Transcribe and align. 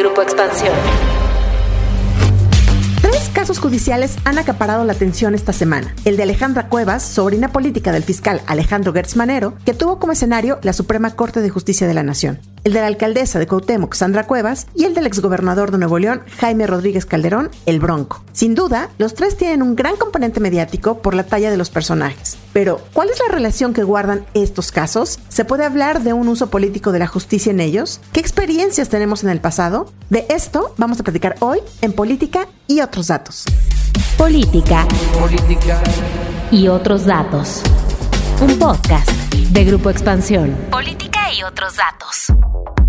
Grupo 0.00 0.22
Expansión. 0.22 0.72
Tres 3.02 3.28
casos 3.34 3.58
judiciales 3.58 4.16
han 4.24 4.38
acaparado 4.38 4.82
la 4.84 4.94
atención 4.94 5.34
esta 5.34 5.52
semana. 5.52 5.94
El 6.06 6.16
de 6.16 6.22
Alejandra 6.22 6.68
Cuevas, 6.68 7.02
sobrina 7.02 7.52
política 7.52 7.92
del 7.92 8.02
fiscal 8.02 8.40
Alejandro 8.46 8.94
Gertz 8.94 9.16
Manero, 9.16 9.56
que 9.66 9.74
tuvo 9.74 9.98
como 9.98 10.12
escenario 10.12 10.58
la 10.62 10.72
Suprema 10.72 11.10
Corte 11.16 11.42
de 11.42 11.50
Justicia 11.50 11.86
de 11.86 11.92
la 11.92 12.02
Nación 12.02 12.40
el 12.64 12.72
de 12.72 12.80
la 12.80 12.86
alcaldesa 12.86 13.38
de 13.38 13.46
Cuauhtémoc, 13.46 13.94
Sandra 13.94 14.26
Cuevas, 14.26 14.66
y 14.74 14.84
el 14.84 14.94
del 14.94 15.06
exgobernador 15.06 15.70
de 15.70 15.78
Nuevo 15.78 15.98
León, 15.98 16.22
Jaime 16.38 16.66
Rodríguez 16.66 17.06
Calderón, 17.06 17.50
el 17.66 17.80
Bronco. 17.80 18.22
Sin 18.32 18.54
duda, 18.54 18.90
los 18.98 19.14
tres 19.14 19.36
tienen 19.36 19.62
un 19.62 19.76
gran 19.76 19.96
componente 19.96 20.40
mediático 20.40 20.98
por 20.98 21.14
la 21.14 21.24
talla 21.24 21.50
de 21.50 21.56
los 21.56 21.70
personajes. 21.70 22.36
Pero, 22.52 22.80
¿cuál 22.92 23.10
es 23.10 23.20
la 23.20 23.32
relación 23.32 23.72
que 23.72 23.84
guardan 23.84 24.26
estos 24.34 24.72
casos? 24.72 25.18
¿Se 25.28 25.44
puede 25.44 25.64
hablar 25.64 26.02
de 26.02 26.12
un 26.12 26.28
uso 26.28 26.50
político 26.50 26.90
de 26.90 26.98
la 26.98 27.06
justicia 27.06 27.52
en 27.52 27.60
ellos? 27.60 28.00
¿Qué 28.12 28.20
experiencias 28.20 28.88
tenemos 28.88 29.22
en 29.22 29.30
el 29.30 29.40
pasado? 29.40 29.92
De 30.08 30.26
esto 30.28 30.74
vamos 30.76 30.98
a 30.98 31.04
platicar 31.04 31.36
hoy 31.40 31.60
en 31.80 31.92
Política 31.92 32.48
y 32.66 32.80
otros 32.80 33.06
datos. 33.06 33.44
Política. 34.16 34.86
Política. 35.18 35.80
Y 36.50 36.68
otros 36.68 37.06
datos. 37.06 37.62
Un 38.40 38.58
podcast 38.58 39.08
de 39.32 39.64
Grupo 39.64 39.90
Expansión. 39.90 40.56
Política 40.70 41.32
y 41.32 41.42
otros 41.44 41.76
datos. 41.76 42.79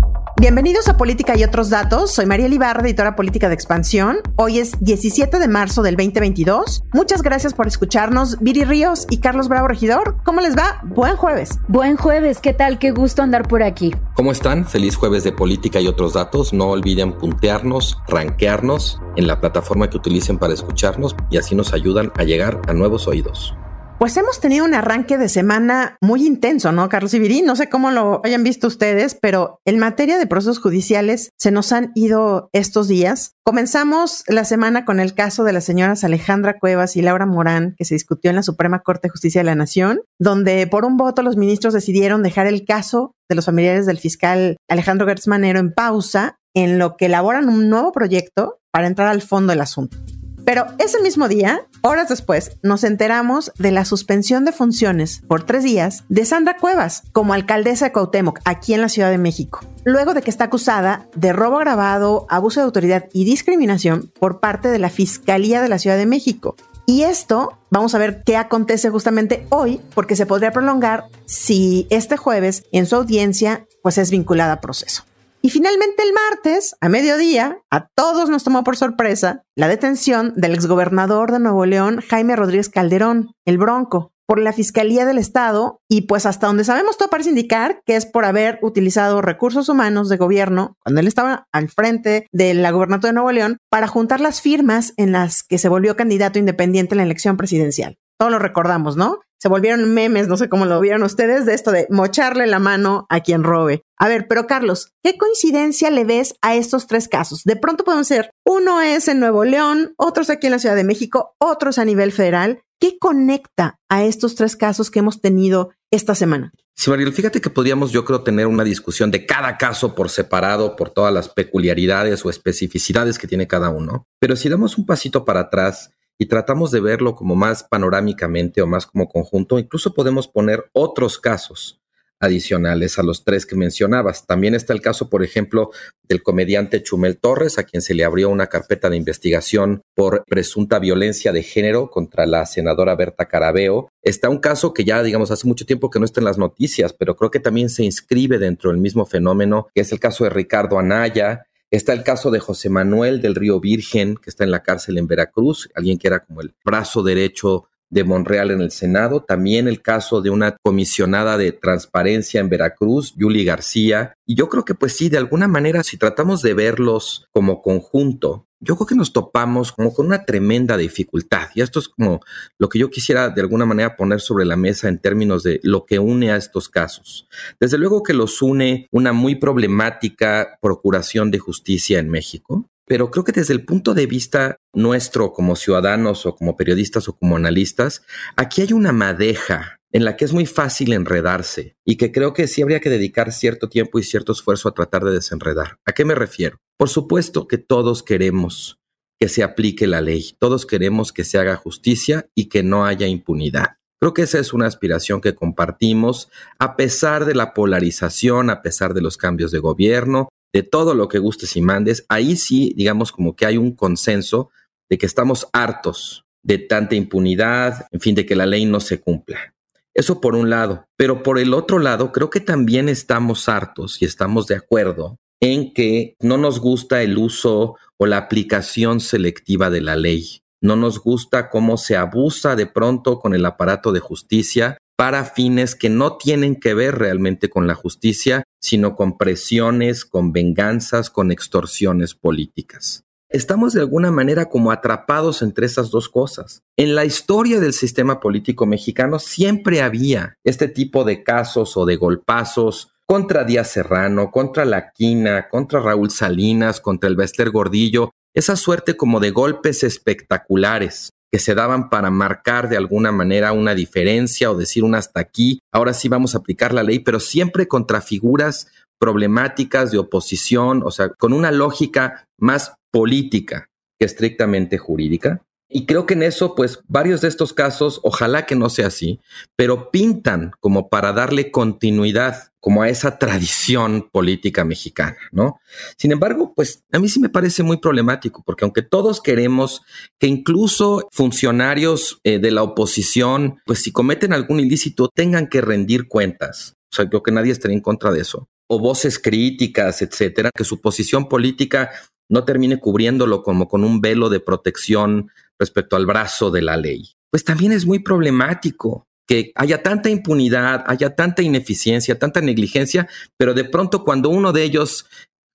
Bienvenidos 0.42 0.88
a 0.88 0.96
Política 0.96 1.38
y 1.38 1.44
otros 1.44 1.70
datos. 1.70 2.10
Soy 2.10 2.26
María 2.26 2.48
Libarra, 2.48 2.82
editora 2.82 3.14
política 3.14 3.46
de 3.46 3.54
Expansión. 3.54 4.16
Hoy 4.34 4.58
es 4.58 4.72
17 4.80 5.38
de 5.38 5.46
marzo 5.46 5.82
del 5.82 5.94
2022. 5.94 6.82
Muchas 6.92 7.22
gracias 7.22 7.54
por 7.54 7.68
escucharnos, 7.68 8.40
Viri 8.40 8.64
Ríos 8.64 9.06
y 9.08 9.18
Carlos 9.18 9.48
Bravo 9.48 9.68
Regidor. 9.68 10.16
¿Cómo 10.24 10.40
les 10.40 10.56
va? 10.56 10.80
Buen 10.82 11.14
jueves. 11.14 11.60
Buen 11.68 11.96
jueves, 11.96 12.40
¿qué 12.40 12.52
tal? 12.54 12.80
Qué 12.80 12.90
gusto 12.90 13.22
andar 13.22 13.46
por 13.46 13.62
aquí. 13.62 13.94
¿Cómo 14.16 14.32
están? 14.32 14.66
Feliz 14.66 14.96
jueves 14.96 15.22
de 15.22 15.30
Política 15.30 15.80
y 15.80 15.86
otros 15.86 16.14
datos. 16.14 16.52
No 16.52 16.70
olviden 16.70 17.12
puntearnos, 17.12 17.98
ranquearnos 18.08 19.00
en 19.14 19.28
la 19.28 19.40
plataforma 19.40 19.90
que 19.90 19.98
utilicen 19.98 20.38
para 20.38 20.54
escucharnos 20.54 21.14
y 21.30 21.36
así 21.36 21.54
nos 21.54 21.72
ayudan 21.72 22.10
a 22.16 22.24
llegar 22.24 22.60
a 22.66 22.72
nuevos 22.72 23.06
oídos. 23.06 23.54
Pues 24.02 24.16
hemos 24.16 24.40
tenido 24.40 24.64
un 24.64 24.74
arranque 24.74 25.16
de 25.16 25.28
semana 25.28 25.96
muy 26.00 26.26
intenso, 26.26 26.72
¿no, 26.72 26.88
Carlos 26.88 27.14
Ibirí? 27.14 27.40
No 27.42 27.54
sé 27.54 27.68
cómo 27.68 27.92
lo 27.92 28.20
hayan 28.24 28.42
visto 28.42 28.66
ustedes, 28.66 29.14
pero 29.14 29.60
en 29.64 29.78
materia 29.78 30.18
de 30.18 30.26
procesos 30.26 30.58
judiciales 30.58 31.30
se 31.38 31.52
nos 31.52 31.70
han 31.70 31.92
ido 31.94 32.50
estos 32.52 32.88
días. 32.88 33.36
Comenzamos 33.44 34.24
la 34.26 34.44
semana 34.44 34.84
con 34.84 34.98
el 34.98 35.14
caso 35.14 35.44
de 35.44 35.52
las 35.52 35.62
señoras 35.62 36.02
Alejandra 36.02 36.58
Cuevas 36.58 36.96
y 36.96 37.02
Laura 37.02 37.26
Morán, 37.26 37.76
que 37.78 37.84
se 37.84 37.94
discutió 37.94 38.30
en 38.30 38.34
la 38.34 38.42
Suprema 38.42 38.80
Corte 38.80 39.06
de 39.06 39.12
Justicia 39.12 39.42
de 39.42 39.44
la 39.44 39.54
Nación, 39.54 40.00
donde 40.18 40.66
por 40.66 40.84
un 40.84 40.96
voto 40.96 41.22
los 41.22 41.36
ministros 41.36 41.72
decidieron 41.72 42.24
dejar 42.24 42.48
el 42.48 42.64
caso 42.64 43.14
de 43.28 43.36
los 43.36 43.44
familiares 43.44 43.86
del 43.86 43.98
fiscal 43.98 44.56
Alejandro 44.68 45.06
Gertz 45.06 45.28
Manero 45.28 45.60
en 45.60 45.72
pausa, 45.72 46.40
en 46.56 46.80
lo 46.80 46.96
que 46.96 47.06
elaboran 47.06 47.48
un 47.48 47.68
nuevo 47.68 47.92
proyecto 47.92 48.58
para 48.72 48.88
entrar 48.88 49.06
al 49.06 49.22
fondo 49.22 49.52
del 49.52 49.60
asunto. 49.60 49.96
Pero 50.44 50.66
ese 50.78 51.00
mismo 51.00 51.28
día, 51.28 51.66
horas 51.82 52.08
después, 52.08 52.56
nos 52.62 52.84
enteramos 52.84 53.52
de 53.58 53.70
la 53.70 53.84
suspensión 53.84 54.44
de 54.44 54.52
funciones 54.52 55.22
por 55.28 55.44
tres 55.44 55.62
días 55.62 56.04
de 56.08 56.24
Sandra 56.24 56.56
Cuevas 56.56 57.04
como 57.12 57.32
alcaldesa 57.32 57.86
de 57.86 57.92
Cuauhtémoc, 57.92 58.40
aquí 58.44 58.74
en 58.74 58.80
la 58.80 58.88
Ciudad 58.88 59.10
de 59.10 59.18
México, 59.18 59.60
luego 59.84 60.14
de 60.14 60.22
que 60.22 60.30
está 60.30 60.44
acusada 60.44 61.06
de 61.14 61.32
robo 61.32 61.58
agravado, 61.58 62.26
abuso 62.28 62.60
de 62.60 62.64
autoridad 62.64 63.08
y 63.12 63.24
discriminación 63.24 64.10
por 64.18 64.40
parte 64.40 64.68
de 64.68 64.78
la 64.78 64.90
Fiscalía 64.90 65.62
de 65.62 65.68
la 65.68 65.78
Ciudad 65.78 65.96
de 65.96 66.06
México. 66.06 66.56
Y 66.86 67.02
esto, 67.02 67.58
vamos 67.70 67.94
a 67.94 67.98
ver 67.98 68.24
qué 68.24 68.36
acontece 68.36 68.90
justamente 68.90 69.46
hoy, 69.50 69.80
porque 69.94 70.16
se 70.16 70.26
podría 70.26 70.50
prolongar 70.50 71.04
si 71.26 71.86
este 71.90 72.16
jueves 72.16 72.64
en 72.72 72.86
su 72.86 72.96
audiencia 72.96 73.66
pues 73.82 73.98
es 73.98 74.10
vinculada 74.10 74.54
a 74.54 74.60
proceso. 74.60 75.04
Y 75.44 75.50
finalmente 75.50 76.04
el 76.04 76.12
martes, 76.12 76.76
a 76.80 76.88
mediodía, 76.88 77.58
a 77.68 77.88
todos 77.96 78.30
nos 78.30 78.44
tomó 78.44 78.62
por 78.62 78.76
sorpresa 78.76 79.42
la 79.56 79.66
detención 79.66 80.32
del 80.36 80.54
exgobernador 80.54 81.32
de 81.32 81.40
Nuevo 81.40 81.66
León, 81.66 82.00
Jaime 82.08 82.36
Rodríguez 82.36 82.68
Calderón, 82.68 83.32
el 83.44 83.58
Bronco, 83.58 84.12
por 84.24 84.40
la 84.40 84.52
Fiscalía 84.52 85.04
del 85.04 85.18
Estado 85.18 85.80
y 85.88 86.02
pues 86.02 86.26
hasta 86.26 86.46
donde 86.46 86.62
sabemos 86.62 86.96
todo 86.96 87.10
parece 87.10 87.30
indicar 87.30 87.82
que 87.84 87.96
es 87.96 88.06
por 88.06 88.24
haber 88.24 88.60
utilizado 88.62 89.20
recursos 89.20 89.68
humanos 89.68 90.08
de 90.08 90.16
gobierno 90.16 90.76
cuando 90.82 91.00
él 91.00 91.08
estaba 91.08 91.48
al 91.52 91.68
frente 91.68 92.28
de 92.30 92.54
la 92.54 92.70
gobernatura 92.70 93.08
de 93.08 93.14
Nuevo 93.14 93.32
León 93.32 93.58
para 93.68 93.88
juntar 93.88 94.20
las 94.20 94.40
firmas 94.40 94.94
en 94.96 95.10
las 95.10 95.42
que 95.42 95.58
se 95.58 95.68
volvió 95.68 95.96
candidato 95.96 96.38
independiente 96.38 96.94
en 96.94 96.98
la 96.98 97.04
elección 97.04 97.36
presidencial. 97.36 97.98
Todo 98.22 98.30
lo 98.30 98.38
recordamos, 98.38 98.96
¿no? 98.96 99.18
se 99.42 99.48
volvieron 99.48 99.92
memes, 99.92 100.28
no 100.28 100.36
sé 100.36 100.48
cómo 100.48 100.66
lo 100.66 100.78
vieron 100.78 101.02
ustedes, 101.02 101.46
de 101.46 101.54
esto 101.54 101.72
de 101.72 101.88
mocharle 101.90 102.46
la 102.46 102.60
mano 102.60 103.06
a 103.08 103.18
quien 103.18 103.42
robe. 103.42 103.82
A 103.98 104.06
ver, 104.06 104.28
pero 104.28 104.46
Carlos, 104.46 104.92
¿qué 105.02 105.18
coincidencia 105.18 105.90
le 105.90 106.04
ves 106.04 106.36
a 106.42 106.54
estos 106.54 106.86
tres 106.86 107.08
casos? 107.08 107.42
De 107.42 107.56
pronto 107.56 107.82
podemos 107.82 108.06
ser, 108.06 108.30
uno 108.46 108.80
es 108.80 109.08
en 109.08 109.18
Nuevo 109.18 109.44
León, 109.44 109.94
otros 109.96 110.30
aquí 110.30 110.46
en 110.46 110.52
la 110.52 110.60
Ciudad 110.60 110.76
de 110.76 110.84
México, 110.84 111.34
otros 111.40 111.78
a 111.78 111.84
nivel 111.84 112.12
federal. 112.12 112.60
¿Qué 112.78 112.98
conecta 113.00 113.80
a 113.88 114.04
estos 114.04 114.36
tres 114.36 114.54
casos 114.54 114.92
que 114.92 115.00
hemos 115.00 115.20
tenido 115.20 115.70
esta 115.90 116.14
semana? 116.14 116.52
Sí, 116.76 116.90
Mariel, 116.90 117.12
fíjate 117.12 117.40
que 117.40 117.50
podríamos, 117.50 117.90
yo 117.90 118.04
creo, 118.04 118.22
tener 118.22 118.46
una 118.46 118.62
discusión 118.62 119.10
de 119.10 119.26
cada 119.26 119.58
caso 119.58 119.96
por 119.96 120.08
separado, 120.08 120.76
por 120.76 120.90
todas 120.90 121.12
las 121.12 121.28
peculiaridades 121.28 122.24
o 122.24 122.30
especificidades 122.30 123.18
que 123.18 123.26
tiene 123.26 123.48
cada 123.48 123.70
uno. 123.70 124.06
Pero 124.20 124.36
si 124.36 124.48
damos 124.48 124.78
un 124.78 124.86
pasito 124.86 125.24
para 125.24 125.40
atrás 125.40 125.90
y 126.22 126.26
tratamos 126.26 126.70
de 126.70 126.78
verlo 126.78 127.16
como 127.16 127.34
más 127.34 127.64
panorámicamente 127.64 128.62
o 128.62 128.66
más 128.68 128.86
como 128.86 129.08
conjunto, 129.08 129.58
incluso 129.58 129.92
podemos 129.92 130.28
poner 130.28 130.70
otros 130.72 131.18
casos 131.18 131.80
adicionales 132.20 132.96
a 133.00 133.02
los 133.02 133.24
tres 133.24 133.44
que 133.44 133.56
mencionabas. 133.56 134.24
También 134.24 134.54
está 134.54 134.72
el 134.72 134.80
caso, 134.80 135.10
por 135.10 135.24
ejemplo, 135.24 135.72
del 136.04 136.22
comediante 136.22 136.80
Chumel 136.80 137.18
Torres, 137.18 137.58
a 137.58 137.64
quien 137.64 137.82
se 137.82 137.94
le 137.94 138.04
abrió 138.04 138.30
una 138.30 138.46
carpeta 138.46 138.88
de 138.88 138.96
investigación 138.96 139.82
por 139.96 140.22
presunta 140.28 140.78
violencia 140.78 141.32
de 141.32 141.42
género 141.42 141.90
contra 141.90 142.24
la 142.24 142.46
senadora 142.46 142.94
Berta 142.94 143.26
Carabeo. 143.26 143.88
Está 144.00 144.28
un 144.28 144.38
caso 144.38 144.72
que 144.72 144.84
ya, 144.84 145.02
digamos, 145.02 145.32
hace 145.32 145.48
mucho 145.48 145.66
tiempo 145.66 145.90
que 145.90 145.98
no 145.98 146.04
está 146.04 146.20
en 146.20 146.26
las 146.26 146.38
noticias, 146.38 146.92
pero 146.92 147.16
creo 147.16 147.32
que 147.32 147.40
también 147.40 147.68
se 147.68 147.82
inscribe 147.82 148.38
dentro 148.38 148.70
del 148.70 148.78
mismo 148.78 149.06
fenómeno, 149.06 149.66
que 149.74 149.80
es 149.80 149.90
el 149.90 149.98
caso 149.98 150.22
de 150.22 150.30
Ricardo 150.30 150.78
Anaya, 150.78 151.46
Está 151.72 151.94
el 151.94 152.02
caso 152.02 152.30
de 152.30 152.38
José 152.38 152.68
Manuel 152.68 153.22
del 153.22 153.34
Río 153.34 153.58
Virgen, 153.58 154.16
que 154.16 154.28
está 154.28 154.44
en 154.44 154.50
la 154.50 154.62
cárcel 154.62 154.98
en 154.98 155.06
Veracruz, 155.06 155.70
alguien 155.74 155.96
que 155.96 156.06
era 156.06 156.22
como 156.22 156.42
el 156.42 156.52
brazo 156.62 157.02
derecho 157.02 157.64
de 157.88 158.04
Monreal 158.04 158.50
en 158.50 158.60
el 158.60 158.70
Senado. 158.70 159.22
También 159.22 159.66
el 159.68 159.80
caso 159.80 160.20
de 160.20 160.28
una 160.28 160.54
comisionada 160.62 161.38
de 161.38 161.50
transparencia 161.52 162.40
en 162.42 162.50
Veracruz, 162.50 163.14
Yuli 163.16 163.46
García. 163.46 164.12
Y 164.26 164.34
yo 164.34 164.50
creo 164.50 164.66
que 164.66 164.74
pues 164.74 164.94
sí, 164.94 165.08
de 165.08 165.16
alguna 165.16 165.48
manera, 165.48 165.82
si 165.82 165.96
tratamos 165.96 166.42
de 166.42 166.52
verlos 166.52 167.26
como 167.32 167.62
conjunto, 167.62 168.46
yo 168.62 168.76
creo 168.76 168.86
que 168.86 168.94
nos 168.94 169.12
topamos 169.12 169.72
como 169.72 169.92
con 169.92 170.06
una 170.06 170.24
tremenda 170.24 170.76
dificultad. 170.76 171.48
Y 171.54 171.62
esto 171.62 171.80
es 171.80 171.88
como 171.88 172.20
lo 172.58 172.68
que 172.68 172.78
yo 172.78 172.90
quisiera 172.90 173.28
de 173.28 173.40
alguna 173.40 173.66
manera 173.66 173.96
poner 173.96 174.20
sobre 174.20 174.44
la 174.44 174.56
mesa 174.56 174.88
en 174.88 174.98
términos 174.98 175.42
de 175.42 175.60
lo 175.64 175.84
que 175.84 175.98
une 175.98 176.30
a 176.30 176.36
estos 176.36 176.68
casos. 176.68 177.28
Desde 177.58 177.76
luego 177.76 178.02
que 178.02 178.14
los 178.14 178.40
une 178.40 178.86
una 178.92 179.12
muy 179.12 179.34
problemática 179.34 180.58
procuración 180.62 181.30
de 181.32 181.40
justicia 181.40 181.98
en 181.98 182.08
México, 182.08 182.68
pero 182.86 183.10
creo 183.10 183.24
que 183.24 183.32
desde 183.32 183.54
el 183.54 183.64
punto 183.64 183.94
de 183.94 184.06
vista 184.06 184.56
nuestro 184.72 185.32
como 185.32 185.56
ciudadanos 185.56 186.24
o 186.24 186.36
como 186.36 186.56
periodistas 186.56 187.08
o 187.08 187.16
como 187.16 187.36
analistas, 187.36 188.02
aquí 188.36 188.62
hay 188.62 188.72
una 188.72 188.92
madeja 188.92 189.80
en 189.92 190.04
la 190.04 190.16
que 190.16 190.24
es 190.24 190.32
muy 190.32 190.46
fácil 190.46 190.92
enredarse 190.92 191.76
y 191.84 191.96
que 191.96 192.12
creo 192.12 192.32
que 192.32 192.48
sí 192.48 192.62
habría 192.62 192.80
que 192.80 192.90
dedicar 192.90 193.32
cierto 193.32 193.68
tiempo 193.68 193.98
y 193.98 194.02
cierto 194.02 194.32
esfuerzo 194.32 194.68
a 194.68 194.74
tratar 194.74 195.04
de 195.04 195.12
desenredar. 195.12 195.78
¿A 195.84 195.92
qué 195.92 196.04
me 196.04 196.14
refiero? 196.14 196.58
Por 196.78 196.88
supuesto 196.88 197.46
que 197.46 197.58
todos 197.58 198.02
queremos 198.02 198.78
que 199.20 199.28
se 199.28 199.44
aplique 199.44 199.86
la 199.86 200.00
ley, 200.00 200.34
todos 200.38 200.66
queremos 200.66 201.12
que 201.12 201.24
se 201.24 201.38
haga 201.38 201.54
justicia 201.54 202.26
y 202.34 202.48
que 202.48 202.62
no 202.62 202.84
haya 202.84 203.06
impunidad. 203.06 203.76
Creo 204.00 204.14
que 204.14 204.22
esa 204.22 204.40
es 204.40 204.52
una 204.52 204.66
aspiración 204.66 205.20
que 205.20 205.36
compartimos 205.36 206.28
a 206.58 206.74
pesar 206.74 207.24
de 207.24 207.36
la 207.36 207.54
polarización, 207.54 208.50
a 208.50 208.60
pesar 208.60 208.94
de 208.94 209.00
los 209.00 209.16
cambios 209.16 209.52
de 209.52 209.60
gobierno, 209.60 210.28
de 210.52 210.64
todo 210.64 210.94
lo 210.94 211.06
que 211.06 211.20
gustes 211.20 211.56
y 211.56 211.62
mandes. 211.62 212.04
Ahí 212.08 212.34
sí, 212.34 212.72
digamos 212.76 213.12
como 213.12 213.36
que 213.36 213.46
hay 213.46 213.58
un 213.58 213.76
consenso 213.76 214.50
de 214.90 214.98
que 214.98 215.06
estamos 215.06 215.46
hartos 215.52 216.24
de 216.42 216.58
tanta 216.58 216.96
impunidad, 216.96 217.86
en 217.92 218.00
fin, 218.00 218.16
de 218.16 218.26
que 218.26 218.34
la 218.34 218.46
ley 218.46 218.64
no 218.64 218.80
se 218.80 219.00
cumpla. 219.00 219.54
Eso 219.94 220.20
por 220.20 220.34
un 220.34 220.50
lado. 220.50 220.86
Pero 220.96 221.22
por 221.22 221.38
el 221.38 221.54
otro 221.54 221.78
lado, 221.78 222.12
creo 222.12 222.28
que 222.28 222.40
también 222.40 222.88
estamos 222.88 223.48
hartos 223.48 224.02
y 224.02 224.04
estamos 224.04 224.48
de 224.48 224.56
acuerdo 224.56 225.18
en 225.42 225.74
que 225.74 226.14
no 226.20 226.38
nos 226.38 226.60
gusta 226.60 227.02
el 227.02 227.18
uso 227.18 227.76
o 227.98 228.06
la 228.06 228.16
aplicación 228.16 229.00
selectiva 229.00 229.70
de 229.70 229.80
la 229.80 229.96
ley. 229.96 230.40
No 230.60 230.76
nos 230.76 231.00
gusta 231.00 231.50
cómo 231.50 231.76
se 231.76 231.96
abusa 231.96 232.54
de 232.54 232.66
pronto 232.66 233.18
con 233.18 233.34
el 233.34 233.44
aparato 233.44 233.90
de 233.90 233.98
justicia 233.98 234.78
para 234.96 235.24
fines 235.24 235.74
que 235.74 235.90
no 235.90 236.16
tienen 236.16 236.54
que 236.54 236.74
ver 236.74 236.96
realmente 236.96 237.50
con 237.50 237.66
la 237.66 237.74
justicia, 237.74 238.44
sino 238.60 238.94
con 238.94 239.18
presiones, 239.18 240.04
con 240.04 240.32
venganzas, 240.32 241.10
con 241.10 241.32
extorsiones 241.32 242.14
políticas 242.14 243.02
estamos 243.32 243.72
de 243.72 243.80
alguna 243.80 244.10
manera 244.10 244.48
como 244.48 244.70
atrapados 244.70 245.42
entre 245.42 245.66
esas 245.66 245.90
dos 245.90 246.08
cosas. 246.08 246.62
En 246.76 246.94
la 246.94 247.04
historia 247.04 247.60
del 247.60 247.72
sistema 247.72 248.20
político 248.20 248.66
mexicano 248.66 249.18
siempre 249.18 249.82
había 249.82 250.36
este 250.44 250.68
tipo 250.68 251.04
de 251.04 251.24
casos 251.24 251.76
o 251.76 251.86
de 251.86 251.96
golpazos 251.96 252.91
contra 253.06 253.44
Díaz 253.44 253.70
Serrano, 253.70 254.30
contra 254.30 254.64
La 254.64 254.92
Quina, 254.92 255.48
contra 255.48 255.80
Raúl 255.80 256.10
Salinas, 256.10 256.80
contra 256.80 257.08
el 257.08 257.16
Bester 257.16 257.50
Gordillo, 257.50 258.12
esa 258.34 258.56
suerte 258.56 258.96
como 258.96 259.20
de 259.20 259.30
golpes 259.30 259.82
espectaculares 259.82 261.10
que 261.30 261.38
se 261.38 261.54
daban 261.54 261.88
para 261.88 262.10
marcar 262.10 262.68
de 262.68 262.76
alguna 262.76 263.10
manera 263.10 263.52
una 263.52 263.74
diferencia 263.74 264.50
o 264.50 264.54
decir 264.54 264.84
un 264.84 264.94
hasta 264.94 265.20
aquí, 265.20 265.60
ahora 265.72 265.94
sí 265.94 266.08
vamos 266.08 266.34
a 266.34 266.38
aplicar 266.38 266.74
la 266.74 266.82
ley, 266.82 266.98
pero 266.98 267.20
siempre 267.20 267.66
contra 267.66 268.02
figuras 268.02 268.68
problemáticas 268.98 269.90
de 269.90 269.98
oposición, 269.98 270.82
o 270.84 270.90
sea, 270.90 271.08
con 271.08 271.32
una 271.32 271.50
lógica 271.50 272.26
más 272.38 272.74
política 272.92 273.70
que 273.98 274.04
estrictamente 274.04 274.76
jurídica. 274.78 275.42
Y 275.68 275.86
creo 275.86 276.04
que 276.04 276.12
en 276.14 276.22
eso, 276.22 276.54
pues 276.54 276.80
varios 276.86 277.22
de 277.22 277.28
estos 277.28 277.54
casos, 277.54 278.00
ojalá 278.02 278.44
que 278.44 278.54
no 278.54 278.68
sea 278.68 278.88
así, 278.88 279.18
pero 279.56 279.90
pintan 279.90 280.52
como 280.60 280.90
para 280.90 281.14
darle 281.14 281.50
continuidad 281.50 282.51
como 282.62 282.82
a 282.82 282.88
esa 282.88 283.18
tradición 283.18 284.08
política 284.12 284.64
mexicana, 284.64 285.16
¿no? 285.32 285.58
Sin 285.98 286.12
embargo, 286.12 286.54
pues 286.54 286.84
a 286.92 287.00
mí 287.00 287.08
sí 287.08 287.18
me 287.18 287.28
parece 287.28 287.64
muy 287.64 287.78
problemático, 287.78 288.44
porque 288.46 288.64
aunque 288.64 288.82
todos 288.82 289.20
queremos 289.20 289.82
que 290.20 290.28
incluso 290.28 291.08
funcionarios 291.10 292.20
eh, 292.22 292.38
de 292.38 292.52
la 292.52 292.62
oposición, 292.62 293.58
pues 293.66 293.80
si 293.80 293.90
cometen 293.90 294.32
algún 294.32 294.60
ilícito, 294.60 295.08
tengan 295.12 295.48
que 295.48 295.60
rendir 295.60 296.06
cuentas. 296.06 296.76
O 296.92 296.94
sea, 296.94 297.08
creo 297.08 297.24
que 297.24 297.32
nadie 297.32 297.50
estaría 297.50 297.76
en 297.76 297.82
contra 297.82 298.12
de 298.12 298.20
eso. 298.20 298.48
O 298.68 298.78
voces 298.78 299.18
críticas, 299.18 300.00
etcétera, 300.00 300.50
que 300.54 300.62
su 300.62 300.80
posición 300.80 301.28
política 301.28 301.90
no 302.28 302.44
termine 302.44 302.78
cubriéndolo 302.78 303.42
como 303.42 303.66
con 303.66 303.82
un 303.82 304.00
velo 304.00 304.28
de 304.28 304.38
protección 304.38 305.32
respecto 305.58 305.96
al 305.96 306.06
brazo 306.06 306.52
de 306.52 306.62
la 306.62 306.76
ley. 306.76 307.10
Pues 307.28 307.42
también 307.42 307.72
es 307.72 307.86
muy 307.86 307.98
problemático 307.98 309.08
que 309.26 309.52
haya 309.54 309.82
tanta 309.82 310.10
impunidad, 310.10 310.84
haya 310.86 311.14
tanta 311.14 311.42
ineficiencia, 311.42 312.18
tanta 312.18 312.40
negligencia, 312.40 313.08
pero 313.38 313.54
de 313.54 313.64
pronto 313.64 314.04
cuando 314.04 314.28
uno 314.28 314.52
de 314.52 314.64
ellos 314.64 315.06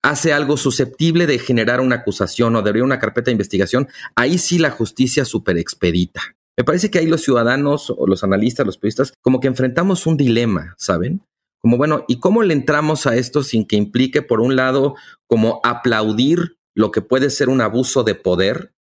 hace 0.02 0.32
algo 0.32 0.56
susceptible 0.56 1.26
de 1.26 1.38
generar 1.38 1.80
una 1.80 1.96
acusación 1.96 2.56
o 2.56 2.62
de 2.62 2.70
abrir 2.70 2.82
una 2.82 2.98
carpeta 2.98 3.26
de 3.26 3.32
investigación, 3.32 3.88
ahí 4.16 4.38
sí 4.38 4.58
la 4.58 4.70
justicia 4.70 5.24
super 5.24 5.58
expedita. 5.58 6.22
Me 6.56 6.64
parece 6.64 6.90
que 6.90 6.98
ahí 6.98 7.06
los 7.06 7.22
ciudadanos 7.22 7.90
o 7.96 8.06
los 8.06 8.24
analistas, 8.24 8.66
los 8.66 8.78
periodistas, 8.78 9.12
como 9.22 9.38
que 9.38 9.46
enfrentamos 9.48 10.06
un 10.06 10.16
dilema, 10.16 10.74
¿saben? 10.76 11.22
Como 11.60 11.76
bueno, 11.76 12.04
¿y 12.08 12.20
cómo 12.20 12.42
le 12.42 12.54
entramos 12.54 13.06
a 13.06 13.16
esto 13.16 13.42
sin 13.42 13.66
que 13.66 13.76
implique, 13.76 14.22
por 14.22 14.40
un 14.40 14.56
lado, 14.56 14.94
como 15.26 15.60
aplaudir 15.62 16.56
lo 16.74 16.90
que 16.90 17.00
puede 17.00 17.30
ser 17.30 17.48
un 17.48 17.60
abuso 17.60 18.04
de 18.04 18.14
poder, 18.14 18.72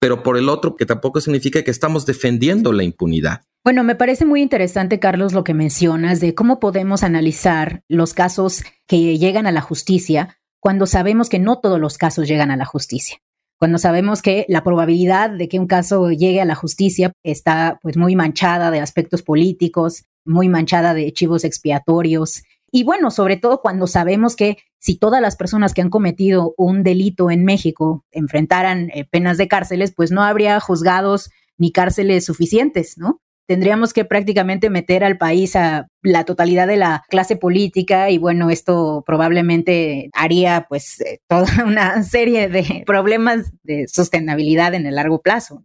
pero 0.00 0.22
por 0.22 0.36
el 0.36 0.48
otro, 0.48 0.76
que 0.76 0.86
tampoco 0.86 1.20
significa 1.20 1.62
que 1.62 1.70
estamos 1.70 2.06
defendiendo 2.06 2.72
la 2.72 2.84
impunidad? 2.84 3.42
Bueno, 3.66 3.82
me 3.82 3.96
parece 3.96 4.24
muy 4.24 4.42
interesante, 4.42 5.00
Carlos, 5.00 5.32
lo 5.32 5.42
que 5.42 5.52
mencionas 5.52 6.20
de 6.20 6.36
cómo 6.36 6.60
podemos 6.60 7.02
analizar 7.02 7.82
los 7.88 8.14
casos 8.14 8.62
que 8.86 9.18
llegan 9.18 9.48
a 9.48 9.50
la 9.50 9.60
justicia 9.60 10.38
cuando 10.60 10.86
sabemos 10.86 11.28
que 11.28 11.40
no 11.40 11.58
todos 11.58 11.80
los 11.80 11.98
casos 11.98 12.28
llegan 12.28 12.52
a 12.52 12.56
la 12.56 12.64
justicia. 12.64 13.18
Cuando 13.58 13.78
sabemos 13.78 14.22
que 14.22 14.46
la 14.48 14.62
probabilidad 14.62 15.30
de 15.30 15.48
que 15.48 15.58
un 15.58 15.66
caso 15.66 16.12
llegue 16.12 16.40
a 16.40 16.44
la 16.44 16.54
justicia 16.54 17.10
está 17.24 17.80
pues 17.82 17.96
muy 17.96 18.14
manchada 18.14 18.70
de 18.70 18.78
aspectos 18.78 19.24
políticos, 19.24 20.04
muy 20.24 20.48
manchada 20.48 20.94
de 20.94 21.12
chivos 21.12 21.42
expiatorios. 21.42 22.44
Y 22.70 22.84
bueno, 22.84 23.10
sobre 23.10 23.36
todo 23.36 23.62
cuando 23.62 23.88
sabemos 23.88 24.36
que 24.36 24.58
si 24.78 24.96
todas 24.96 25.20
las 25.20 25.34
personas 25.34 25.74
que 25.74 25.82
han 25.82 25.90
cometido 25.90 26.54
un 26.56 26.84
delito 26.84 27.32
en 27.32 27.44
México 27.44 28.04
enfrentaran 28.12 28.90
eh, 28.94 29.08
penas 29.10 29.38
de 29.38 29.48
cárceles, 29.48 29.92
pues 29.92 30.12
no 30.12 30.22
habría 30.22 30.60
juzgados 30.60 31.30
ni 31.58 31.72
cárceles 31.72 32.26
suficientes, 32.26 32.96
¿no? 32.96 33.22
Tendríamos 33.46 33.92
que 33.92 34.04
prácticamente 34.04 34.70
meter 34.70 35.04
al 35.04 35.18
país 35.18 35.56
a 35.56 35.88
la 36.02 36.24
totalidad 36.24 36.66
de 36.66 36.76
la 36.76 37.04
clase 37.08 37.36
política 37.36 38.10
y 38.10 38.18
bueno, 38.18 38.50
esto 38.50 39.02
probablemente 39.06 40.10
haría 40.12 40.66
pues 40.68 41.00
eh, 41.00 41.20
toda 41.28 41.46
una 41.66 42.02
serie 42.02 42.48
de 42.48 42.82
problemas 42.86 43.52
de 43.62 43.86
sostenibilidad 43.88 44.74
en 44.74 44.86
el 44.86 44.96
largo 44.96 45.20
plazo. 45.22 45.64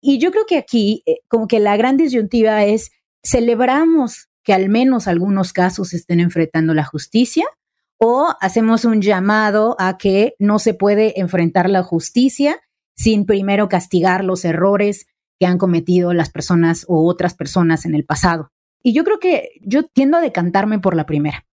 Y 0.00 0.18
yo 0.18 0.30
creo 0.30 0.46
que 0.46 0.58
aquí 0.58 1.02
eh, 1.06 1.18
como 1.28 1.46
que 1.46 1.60
la 1.60 1.76
gran 1.76 1.96
disyuntiva 1.96 2.64
es 2.64 2.90
celebramos 3.22 4.28
que 4.44 4.52
al 4.52 4.68
menos 4.68 5.06
algunos 5.06 5.52
casos 5.52 5.94
estén 5.94 6.20
enfrentando 6.20 6.74
la 6.74 6.84
justicia 6.84 7.44
o 7.98 8.34
hacemos 8.40 8.84
un 8.84 9.00
llamado 9.00 9.76
a 9.78 9.96
que 9.96 10.34
no 10.40 10.58
se 10.58 10.74
puede 10.74 11.20
enfrentar 11.20 11.70
la 11.70 11.84
justicia 11.84 12.60
sin 12.96 13.26
primero 13.26 13.68
castigar 13.68 14.24
los 14.24 14.44
errores 14.44 15.06
que 15.42 15.46
han 15.46 15.58
cometido 15.58 16.12
las 16.14 16.30
personas 16.30 16.84
o 16.86 17.04
otras 17.04 17.34
personas 17.34 17.84
en 17.84 17.96
el 17.96 18.04
pasado. 18.04 18.52
Y 18.80 18.94
yo 18.94 19.02
creo 19.02 19.18
que 19.18 19.48
yo 19.60 19.82
tiendo 19.82 20.16
a 20.18 20.20
decantarme 20.20 20.78
por 20.78 20.94
la 20.94 21.04
primera. 21.04 21.46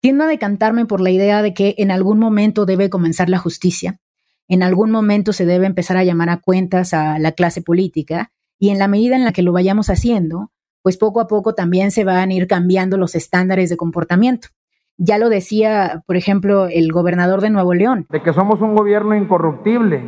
Tiendo 0.00 0.24
a 0.24 0.26
decantarme 0.26 0.86
por 0.86 1.00
la 1.00 1.10
idea 1.10 1.40
de 1.40 1.54
que 1.54 1.76
en 1.78 1.92
algún 1.92 2.18
momento 2.18 2.66
debe 2.66 2.90
comenzar 2.90 3.28
la 3.28 3.38
justicia, 3.38 4.00
en 4.48 4.64
algún 4.64 4.90
momento 4.90 5.32
se 5.32 5.46
debe 5.46 5.66
empezar 5.66 5.96
a 5.96 6.02
llamar 6.02 6.30
a 6.30 6.38
cuentas 6.38 6.92
a 6.92 7.20
la 7.20 7.30
clase 7.30 7.62
política 7.62 8.32
y 8.58 8.70
en 8.70 8.80
la 8.80 8.88
medida 8.88 9.14
en 9.14 9.24
la 9.24 9.30
que 9.30 9.42
lo 9.42 9.52
vayamos 9.52 9.88
haciendo, 9.88 10.50
pues 10.82 10.96
poco 10.96 11.20
a 11.20 11.28
poco 11.28 11.54
también 11.54 11.92
se 11.92 12.02
van 12.02 12.30
a 12.30 12.34
ir 12.34 12.48
cambiando 12.48 12.96
los 12.96 13.14
estándares 13.14 13.70
de 13.70 13.76
comportamiento. 13.76 14.48
Ya 14.96 15.16
lo 15.18 15.28
decía, 15.28 16.02
por 16.08 16.16
ejemplo, 16.16 16.66
el 16.66 16.90
gobernador 16.90 17.40
de 17.40 17.50
Nuevo 17.50 17.72
León. 17.72 18.04
De 18.10 18.20
que 18.20 18.32
somos 18.32 18.60
un 18.62 18.74
gobierno 18.74 19.14
incorruptible, 19.14 20.02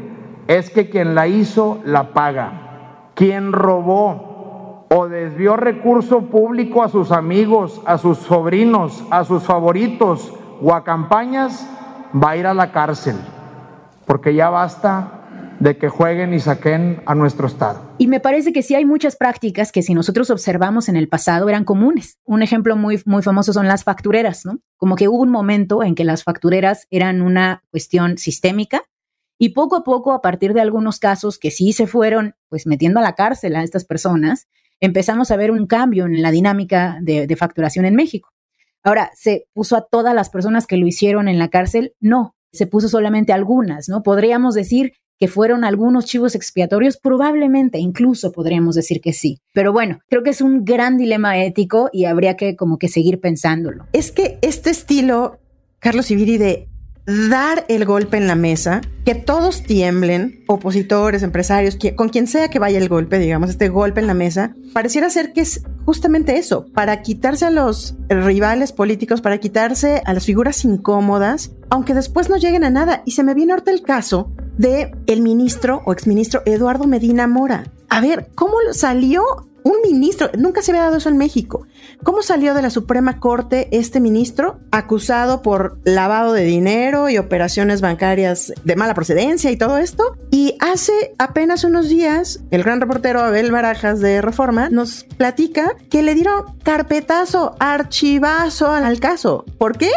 es 0.48 0.70
que 0.70 0.90
quien 0.90 1.14
la 1.14 1.28
hizo 1.28 1.80
la 1.84 2.12
paga 2.12 2.66
quien 3.20 3.52
robó 3.52 4.86
o 4.88 5.06
desvió 5.06 5.54
recurso 5.54 6.22
público 6.22 6.82
a 6.82 6.88
sus 6.88 7.12
amigos, 7.12 7.82
a 7.84 7.98
sus 7.98 8.16
sobrinos, 8.16 9.04
a 9.10 9.24
sus 9.24 9.42
favoritos 9.42 10.32
o 10.62 10.72
a 10.72 10.84
campañas, 10.84 11.68
va 12.14 12.30
a 12.30 12.36
ir 12.38 12.46
a 12.46 12.54
la 12.54 12.72
cárcel, 12.72 13.16
porque 14.06 14.34
ya 14.34 14.48
basta 14.48 15.20
de 15.58 15.76
que 15.76 15.90
jueguen 15.90 16.32
y 16.32 16.40
saquen 16.40 17.02
a 17.04 17.14
nuestro 17.14 17.46
Estado. 17.46 17.82
Y 17.98 18.06
me 18.06 18.20
parece 18.20 18.54
que 18.54 18.62
sí 18.62 18.74
hay 18.74 18.86
muchas 18.86 19.16
prácticas 19.16 19.70
que 19.70 19.82
si 19.82 19.92
nosotros 19.92 20.30
observamos 20.30 20.88
en 20.88 20.96
el 20.96 21.06
pasado 21.06 21.50
eran 21.50 21.64
comunes. 21.64 22.18
Un 22.24 22.42
ejemplo 22.42 22.74
muy, 22.74 23.02
muy 23.04 23.22
famoso 23.22 23.52
son 23.52 23.68
las 23.68 23.84
factureras, 23.84 24.46
¿no? 24.46 24.60
Como 24.78 24.96
que 24.96 25.08
hubo 25.08 25.20
un 25.20 25.30
momento 25.30 25.82
en 25.82 25.94
que 25.94 26.04
las 26.04 26.24
factureras 26.24 26.86
eran 26.88 27.20
una 27.20 27.64
cuestión 27.70 28.16
sistémica 28.16 28.84
y 29.40 29.48
poco 29.48 29.74
a 29.74 29.84
poco, 29.84 30.12
a 30.12 30.20
partir 30.20 30.52
de 30.52 30.60
algunos 30.60 30.98
casos 30.98 31.38
que 31.38 31.50
sí 31.50 31.72
se 31.72 31.86
fueron 31.86 32.34
pues 32.50 32.66
metiendo 32.66 33.00
a 33.00 33.02
la 33.02 33.14
cárcel 33.14 33.56
a 33.56 33.62
estas 33.62 33.86
personas, 33.86 34.48
empezamos 34.80 35.30
a 35.30 35.36
ver 35.36 35.50
un 35.50 35.66
cambio 35.66 36.04
en 36.04 36.20
la 36.20 36.30
dinámica 36.30 36.98
de, 37.00 37.34
facturación 37.36 37.86
en 37.86 37.94
México. 37.94 38.34
Ahora, 38.82 39.10
¿se 39.14 39.48
puso 39.54 39.76
a 39.76 39.86
todas 39.86 40.14
las 40.14 40.28
personas 40.28 40.66
que 40.66 40.76
lo 40.76 40.86
hicieron 40.86 41.26
en 41.26 41.38
la 41.38 41.48
cárcel? 41.48 41.94
No, 42.00 42.36
se 42.52 42.66
puso 42.66 42.90
solamente 42.90 43.32
algunas, 43.32 43.88
¿no? 43.88 44.02
Podríamos 44.02 44.54
decir 44.54 44.92
que 45.18 45.26
fueron 45.26 45.64
algunos 45.64 46.04
chivos 46.04 46.34
expiatorios, 46.34 46.98
probablemente, 46.98 47.78
incluso 47.78 48.32
podríamos 48.32 48.74
decir 48.74 49.00
que 49.00 49.14
sí. 49.14 49.40
Pero 49.54 49.72
bueno, 49.72 50.00
creo 50.10 50.22
que 50.22 50.30
es 50.30 50.42
un 50.42 50.66
gran 50.66 50.98
dilema 50.98 51.42
ético 51.42 51.88
y 51.94 52.04
habría 52.04 52.36
que 52.36 52.56
como 52.56 52.78
que 52.78 52.88
seguir 52.88 53.20
pensándolo. 53.20 53.86
Es 53.94 54.12
que 54.12 54.38
este 54.42 54.68
estilo, 54.68 55.38
Carlos 55.78 56.10
Ibiri, 56.10 56.36
de 56.36 56.68
dar 57.06 57.64
el 57.68 57.84
golpe 57.84 58.16
en 58.16 58.26
la 58.26 58.34
mesa, 58.34 58.80
que 59.04 59.14
todos 59.14 59.62
tiemblen, 59.62 60.44
opositores, 60.46 61.22
empresarios, 61.22 61.76
con 61.96 62.08
quien 62.08 62.26
sea 62.26 62.48
que 62.48 62.58
vaya 62.58 62.78
el 62.78 62.88
golpe, 62.88 63.18
digamos, 63.18 63.50
este 63.50 63.68
golpe 63.68 64.00
en 64.00 64.06
la 64.06 64.14
mesa, 64.14 64.54
pareciera 64.72 65.10
ser 65.10 65.32
que 65.32 65.40
es 65.40 65.62
justamente 65.84 66.36
eso, 66.36 66.66
para 66.72 67.02
quitarse 67.02 67.46
a 67.46 67.50
los 67.50 67.96
rivales 68.08 68.72
políticos, 68.72 69.20
para 69.20 69.38
quitarse 69.38 70.02
a 70.04 70.14
las 70.14 70.24
figuras 70.24 70.64
incómodas, 70.64 71.52
aunque 71.70 71.94
después 71.94 72.28
no 72.28 72.36
lleguen 72.36 72.64
a 72.64 72.70
nada. 72.70 73.02
Y 73.04 73.12
se 73.12 73.24
me 73.24 73.34
viene 73.34 73.52
ahorita 73.52 73.70
el 73.70 73.82
caso 73.82 74.30
de 74.58 74.92
el 75.06 75.22
ministro 75.22 75.82
o 75.86 75.92
exministro 75.92 76.42
Eduardo 76.44 76.86
Medina 76.86 77.26
Mora. 77.26 77.64
A 77.88 78.00
ver, 78.00 78.30
¿cómo 78.34 78.54
salió 78.72 79.22
un 79.64 79.76
ministro, 79.82 80.30
nunca 80.38 80.62
se 80.62 80.70
había 80.70 80.82
dado 80.82 80.96
eso 80.96 81.08
en 81.08 81.18
México. 81.18 81.66
¿Cómo 82.02 82.22
salió 82.22 82.54
de 82.54 82.62
la 82.62 82.70
Suprema 82.70 83.20
Corte 83.20 83.68
este 83.72 84.00
ministro 84.00 84.60
acusado 84.70 85.42
por 85.42 85.78
lavado 85.84 86.32
de 86.32 86.44
dinero 86.44 87.08
y 87.08 87.18
operaciones 87.18 87.80
bancarias 87.80 88.52
de 88.64 88.76
mala 88.76 88.94
procedencia 88.94 89.50
y 89.50 89.56
todo 89.56 89.78
esto? 89.78 90.16
Y 90.30 90.56
hace 90.60 91.14
apenas 91.18 91.64
unos 91.64 91.88
días, 91.88 92.40
el 92.50 92.62
gran 92.62 92.80
reportero 92.80 93.20
Abel 93.20 93.50
Barajas 93.50 94.00
de 94.00 94.22
Reforma 94.22 94.70
nos 94.70 95.04
platica 95.16 95.76
que 95.90 96.02
le 96.02 96.14
dieron 96.14 96.44
carpetazo, 96.62 97.56
archivazo 97.58 98.70
al 98.70 99.00
caso. 99.00 99.44
¿Por 99.58 99.76
qué? 99.76 99.90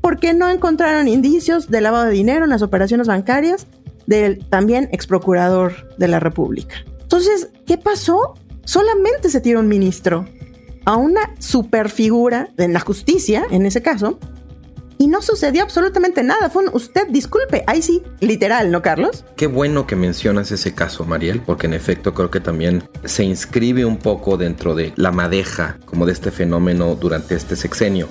Porque 0.00 0.34
no 0.34 0.48
encontraron 0.48 1.08
indicios 1.08 1.68
de 1.70 1.80
lavado 1.80 2.04
de 2.04 2.12
dinero 2.12 2.44
en 2.44 2.50
las 2.50 2.62
operaciones 2.62 3.06
bancarias 3.06 3.66
del 4.06 4.44
también 4.48 4.88
ex 4.92 5.06
procurador 5.06 5.94
de 5.98 6.08
la 6.08 6.18
República. 6.18 6.76
Entonces, 7.02 7.50
¿qué 7.66 7.78
pasó? 7.78 8.34
Solamente 8.68 9.30
se 9.30 9.40
tira 9.40 9.60
un 9.60 9.66
ministro 9.66 10.26
a 10.84 10.96
una 10.96 11.34
superfigura 11.38 12.50
en 12.58 12.74
la 12.74 12.80
justicia, 12.80 13.46
en 13.50 13.64
ese 13.64 13.80
caso, 13.80 14.18
y 14.98 15.06
no 15.06 15.22
sucedió 15.22 15.62
absolutamente 15.62 16.22
nada. 16.22 16.50
Fue 16.50 16.64
un 16.64 16.70
usted 16.74 17.06
disculpe. 17.08 17.64
Ahí 17.66 17.80
sí, 17.80 18.02
literal, 18.20 18.70
¿no, 18.70 18.82
Carlos? 18.82 19.24
Qué 19.36 19.46
bueno 19.46 19.86
que 19.86 19.96
mencionas 19.96 20.50
ese 20.52 20.74
caso, 20.74 21.06
Mariel, 21.06 21.40
porque 21.40 21.66
en 21.66 21.72
efecto 21.72 22.12
creo 22.12 22.30
que 22.30 22.40
también 22.40 22.82
se 23.04 23.24
inscribe 23.24 23.86
un 23.86 23.96
poco 23.96 24.36
dentro 24.36 24.74
de 24.74 24.92
la 24.96 25.12
madeja 25.12 25.78
como 25.86 26.04
de 26.04 26.12
este 26.12 26.30
fenómeno 26.30 26.94
durante 26.94 27.36
este 27.36 27.56
sexenio. 27.56 28.08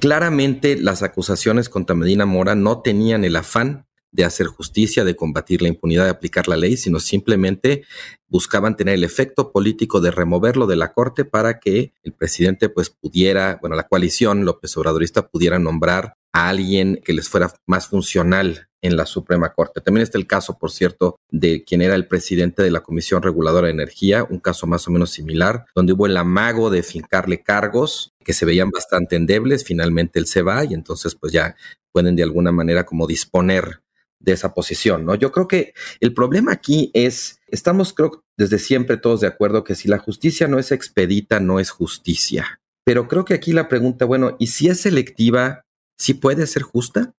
claramente 0.00 0.76
las 0.76 1.02
acusaciones 1.02 1.68
contra 1.68 1.94
Medina 1.94 2.24
Mora 2.24 2.54
no 2.54 2.80
tenían 2.80 3.22
el 3.22 3.36
afán 3.36 3.84
de 4.12 4.24
hacer 4.24 4.46
justicia, 4.46 5.04
de 5.04 5.16
combatir 5.16 5.62
la 5.62 5.68
impunidad, 5.68 6.04
de 6.04 6.10
aplicar 6.10 6.48
la 6.48 6.56
ley, 6.56 6.76
sino 6.76 7.00
simplemente 7.00 7.84
buscaban 8.28 8.76
tener 8.76 8.94
el 8.94 9.04
efecto 9.04 9.52
político 9.52 10.00
de 10.00 10.10
removerlo 10.10 10.66
de 10.66 10.76
la 10.76 10.92
corte 10.92 11.24
para 11.24 11.58
que 11.58 11.92
el 12.02 12.12
presidente 12.12 12.68
pues 12.68 12.90
pudiera, 12.90 13.58
bueno, 13.60 13.76
la 13.76 13.88
coalición 13.88 14.44
López 14.44 14.76
Obradorista 14.76 15.28
pudiera 15.28 15.58
nombrar 15.58 16.14
a 16.32 16.48
alguien 16.48 17.00
que 17.04 17.12
les 17.12 17.28
fuera 17.28 17.52
más 17.66 17.88
funcional 17.88 18.68
en 18.82 18.96
la 18.96 19.06
Suprema 19.06 19.52
Corte. 19.52 19.80
También 19.80 20.02
está 20.02 20.18
el 20.18 20.26
caso, 20.26 20.58
por 20.58 20.70
cierto, 20.70 21.16
de 21.30 21.64
quien 21.64 21.82
era 21.82 21.94
el 21.94 22.06
presidente 22.06 22.62
de 22.62 22.70
la 22.70 22.80
Comisión 22.80 23.22
Reguladora 23.22 23.66
de 23.66 23.74
Energía, 23.74 24.24
un 24.28 24.38
caso 24.38 24.66
más 24.66 24.86
o 24.88 24.90
menos 24.90 25.10
similar, 25.10 25.66
donde 25.74 25.92
hubo 25.92 26.06
el 26.06 26.16
amago 26.16 26.70
de 26.70 26.82
fincarle 26.82 27.42
cargos 27.42 28.12
que 28.24 28.32
se 28.32 28.46
veían 28.46 28.70
bastante 28.70 29.16
endebles, 29.16 29.64
finalmente 29.64 30.18
él 30.18 30.26
se 30.26 30.42
va 30.42 30.64
y 30.64 30.74
entonces 30.74 31.14
pues 31.14 31.32
ya 31.32 31.56
pueden 31.92 32.16
de 32.16 32.22
alguna 32.22 32.52
manera 32.52 32.84
como 32.84 33.06
disponer 33.06 33.80
de 34.20 34.32
esa 34.32 34.54
posición, 34.54 35.04
¿no? 35.04 35.14
Yo 35.14 35.32
creo 35.32 35.48
que 35.48 35.74
el 36.00 36.14
problema 36.14 36.52
aquí 36.52 36.90
es, 36.94 37.40
estamos 37.48 37.92
creo 37.92 38.22
desde 38.36 38.58
siempre 38.58 38.98
todos 38.98 39.20
de 39.20 39.26
acuerdo 39.26 39.64
que 39.64 39.74
si 39.74 39.88
la 39.88 39.98
justicia 39.98 40.46
no 40.46 40.58
es 40.58 40.70
expedita, 40.70 41.40
no 41.40 41.58
es 41.58 41.70
justicia. 41.70 42.60
Pero 42.84 43.08
creo 43.08 43.24
que 43.24 43.34
aquí 43.34 43.52
la 43.52 43.68
pregunta, 43.68 44.04
bueno, 44.04 44.36
¿y 44.38 44.48
si 44.48 44.68
es 44.68 44.80
selectiva, 44.80 45.64
sí 45.98 46.14
puede 46.14 46.46
ser 46.46 46.62
justa? 46.62 47.14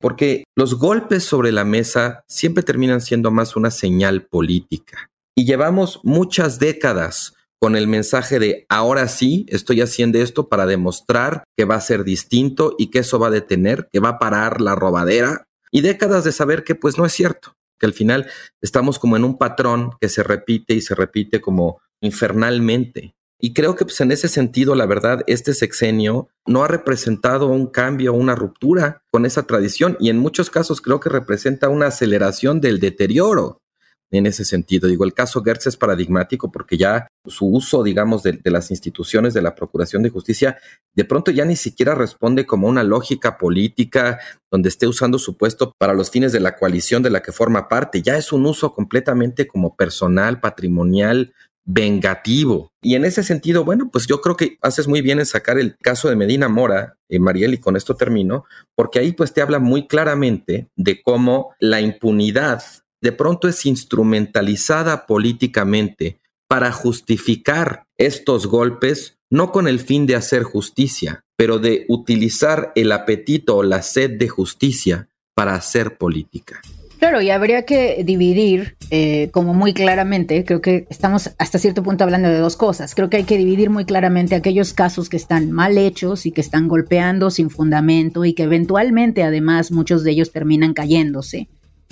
Porque 0.00 0.44
los 0.56 0.78
golpes 0.78 1.22
sobre 1.22 1.52
la 1.52 1.64
mesa 1.64 2.24
siempre 2.26 2.62
terminan 2.62 3.00
siendo 3.00 3.30
más 3.30 3.54
una 3.54 3.70
señal 3.70 4.26
política. 4.26 5.10
Y 5.36 5.44
llevamos 5.44 6.00
muchas 6.02 6.58
décadas 6.58 7.34
con 7.60 7.76
el 7.76 7.86
mensaje 7.86 8.40
de 8.40 8.66
ahora 8.68 9.06
sí 9.06 9.46
estoy 9.48 9.80
haciendo 9.80 10.18
esto 10.18 10.48
para 10.48 10.66
demostrar 10.66 11.44
que 11.56 11.64
va 11.64 11.76
a 11.76 11.80
ser 11.80 12.02
distinto 12.02 12.74
y 12.76 12.88
que 12.88 12.98
eso 13.00 13.20
va 13.20 13.28
a 13.28 13.30
detener, 13.30 13.88
que 13.92 14.00
va 14.00 14.10
a 14.10 14.18
parar 14.18 14.60
la 14.60 14.74
robadera 14.74 15.46
y 15.72 15.80
décadas 15.80 16.22
de 16.22 16.30
saber 16.30 16.62
que 16.62 16.76
pues 16.76 16.98
no 16.98 17.04
es 17.04 17.12
cierto, 17.12 17.56
que 17.80 17.86
al 17.86 17.94
final 17.94 18.30
estamos 18.60 19.00
como 19.00 19.16
en 19.16 19.24
un 19.24 19.38
patrón 19.38 19.90
que 20.00 20.08
se 20.08 20.22
repite 20.22 20.74
y 20.74 20.82
se 20.82 20.94
repite 20.94 21.40
como 21.40 21.80
infernalmente. 22.00 23.16
Y 23.40 23.54
creo 23.54 23.74
que 23.74 23.84
pues 23.84 24.00
en 24.00 24.12
ese 24.12 24.28
sentido, 24.28 24.76
la 24.76 24.86
verdad, 24.86 25.24
este 25.26 25.52
sexenio 25.52 26.28
no 26.46 26.62
ha 26.62 26.68
representado 26.68 27.48
un 27.48 27.66
cambio, 27.66 28.12
una 28.12 28.36
ruptura 28.36 29.02
con 29.10 29.26
esa 29.26 29.44
tradición 29.48 29.96
y 29.98 30.10
en 30.10 30.18
muchos 30.18 30.48
casos 30.48 30.80
creo 30.80 31.00
que 31.00 31.08
representa 31.08 31.68
una 31.68 31.88
aceleración 31.88 32.60
del 32.60 32.78
deterioro 32.78 33.61
en 34.18 34.26
ese 34.26 34.44
sentido. 34.44 34.88
Digo, 34.88 35.04
el 35.04 35.14
caso 35.14 35.42
Gertz 35.42 35.66
es 35.66 35.76
paradigmático 35.76 36.52
porque 36.52 36.76
ya 36.76 37.08
su 37.26 37.46
uso, 37.46 37.82
digamos, 37.82 38.22
de, 38.22 38.38
las 38.44 38.70
instituciones 38.70 39.34
de 39.34 39.42
la 39.42 39.54
Procuración 39.54 40.02
de 40.02 40.10
Justicia, 40.10 40.58
de 40.94 41.04
pronto 41.04 41.30
ya 41.30 41.44
ni 41.44 41.56
siquiera 41.56 41.94
responde 41.94 42.46
como 42.46 42.68
una 42.68 42.82
lógica 42.82 43.38
política 43.38 44.18
donde 44.50 44.68
esté 44.68 44.86
usando 44.86 45.18
su 45.18 45.36
puesto 45.36 45.72
para 45.78 45.94
los 45.94 46.10
fines 46.10 46.32
de 46.32 46.40
la 46.40 46.56
coalición 46.56 47.02
de 47.02 47.10
la 47.10 47.22
que 47.22 47.32
forma 47.32 47.68
parte. 47.68 48.02
Ya 48.02 48.16
es 48.16 48.32
un 48.32 48.46
uso 48.46 48.74
completamente 48.74 49.46
como 49.46 49.76
personal, 49.76 50.40
patrimonial, 50.40 51.32
vengativo. 51.64 52.72
Y 52.82 52.96
en 52.96 53.04
ese 53.04 53.22
sentido, 53.22 53.64
bueno, 53.64 53.88
pues 53.90 54.06
yo 54.06 54.20
creo 54.20 54.36
que 54.36 54.58
haces 54.62 54.88
muy 54.88 55.00
bien 55.00 55.20
en 55.20 55.26
sacar 55.26 55.58
el 55.58 55.76
caso 55.80 56.08
de 56.08 56.16
Medina 56.16 56.48
Mora, 56.48 56.96
eh, 57.08 57.18
Mariel, 57.18 57.54
y 57.54 57.58
con 57.58 57.76
esto 57.76 57.94
termino, 57.94 58.44
porque 58.74 58.98
ahí 58.98 59.12
pues 59.12 59.32
te 59.32 59.42
habla 59.42 59.58
muy 59.58 59.86
claramente 59.86 60.68
de 60.76 61.00
cómo 61.02 61.54
la 61.60 61.80
impunidad 61.80 62.62
de 63.02 63.12
pronto 63.12 63.48
es 63.48 63.66
instrumentalizada 63.66 65.06
políticamente 65.06 66.20
para 66.48 66.70
justificar 66.72 67.84
estos 67.96 68.46
golpes, 68.46 69.18
no 69.28 69.52
con 69.52 69.66
el 69.66 69.80
fin 69.80 70.06
de 70.06 70.14
hacer 70.14 70.44
justicia, 70.44 71.24
pero 71.36 71.58
de 71.58 71.84
utilizar 71.88 72.72
el 72.76 72.92
apetito 72.92 73.56
o 73.56 73.62
la 73.62 73.82
sed 73.82 74.18
de 74.18 74.28
justicia 74.28 75.08
para 75.34 75.54
hacer 75.54 75.96
política. 75.96 76.60
Claro, 76.98 77.20
y 77.20 77.30
habría 77.30 77.64
que 77.64 78.04
dividir, 78.04 78.76
eh, 78.90 79.28
como 79.32 79.54
muy 79.54 79.74
claramente, 79.74 80.44
creo 80.44 80.60
que 80.60 80.86
estamos 80.88 81.30
hasta 81.36 81.58
cierto 81.58 81.82
punto 81.82 82.04
hablando 82.04 82.28
de 82.28 82.38
dos 82.38 82.56
cosas. 82.56 82.94
Creo 82.94 83.10
que 83.10 83.16
hay 83.16 83.24
que 83.24 83.38
dividir 83.38 83.70
muy 83.70 83.84
claramente 83.84 84.36
aquellos 84.36 84.72
casos 84.72 85.08
que 85.08 85.16
están 85.16 85.50
mal 85.50 85.78
hechos 85.78 86.26
y 86.26 86.30
que 86.30 86.40
están 86.40 86.68
golpeando 86.68 87.32
sin 87.32 87.50
fundamento 87.50 88.24
y 88.24 88.34
que 88.34 88.44
eventualmente 88.44 89.24
además 89.24 89.72
muchos 89.72 90.04
de 90.04 90.12
ellos 90.12 90.30
terminan 90.30 90.74
cayéndose 90.74 91.48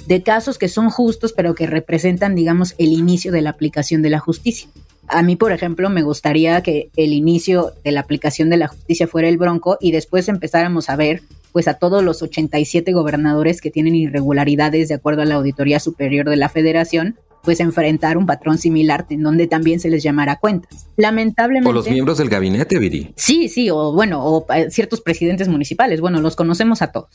de 0.07 0.23
casos 0.23 0.59
que 0.59 0.69
son 0.69 0.91
justos, 0.91 1.33
pero 1.33 1.55
que 1.55 1.67
representan, 1.67 2.35
digamos, 2.35 2.75
el 2.79 2.93
inicio 2.93 3.33
de 3.33 3.43
la 3.43 3.51
aplicación 3.51 4.03
de 4.03 4.11
la 4.11 4.19
justicia. 4.19 4.69
A 5.09 5.23
mí, 5.23 5.37
por 5.37 5.53
ejemplo, 5.53 5.91
me 5.91 6.03
gustaría 6.03 6.63
que 6.63 6.91
el 6.97 7.13
inicio 7.13 7.73
de 7.85 7.91
la 7.91 8.01
aplicación 8.01 8.49
de 8.49 8.57
la 8.57 8.69
justicia 8.69 9.09
fuera 9.09 9.29
el 9.29 9.39
bronco 9.39 9.77
y 9.81 9.91
después 9.91 10.29
empezáramos 10.29 10.89
a 10.89 10.97
ver 10.97 11.23
pues 11.53 11.67
a 11.67 11.75
todos 11.75 12.05
los 12.05 12.23
87 12.23 12.93
gobernadores 12.93 13.61
que 13.61 13.71
tienen 13.71 13.97
irregularidades 13.97 14.89
de 14.89 14.95
acuerdo 14.95 15.23
a 15.23 15.25
la 15.25 15.35
Auditoría 15.35 15.81
Superior 15.81 16.29
de 16.29 16.37
la 16.37 16.49
Federación, 16.49 17.17
pues 17.43 17.61
enfrentar 17.61 18.19
un 18.19 18.27
patrón 18.27 18.59
similar 18.59 19.07
en 19.11 19.23
donde 19.23 19.47
también 19.47 19.81
se 19.81 19.91
les 19.91 20.03
llamará 20.03 20.37
cuentas. 20.37 20.87
Lamentablemente. 20.97 21.71
O 21.71 21.73
los 21.73 21.89
miembros 21.89 22.19
del 22.19 22.29
gabinete, 22.29 22.79
Viri. 22.79 23.13
Sí, 23.17 23.49
sí, 23.49 23.71
o 23.71 23.93
bueno, 23.93 24.25
o 24.25 24.47
eh, 24.55 24.71
ciertos 24.71 25.01
presidentes 25.01 25.49
municipales. 25.49 26.01
Bueno, 26.01 26.21
los 26.21 26.37
conocemos 26.37 26.83
a 26.83 26.93
todos. 26.93 27.09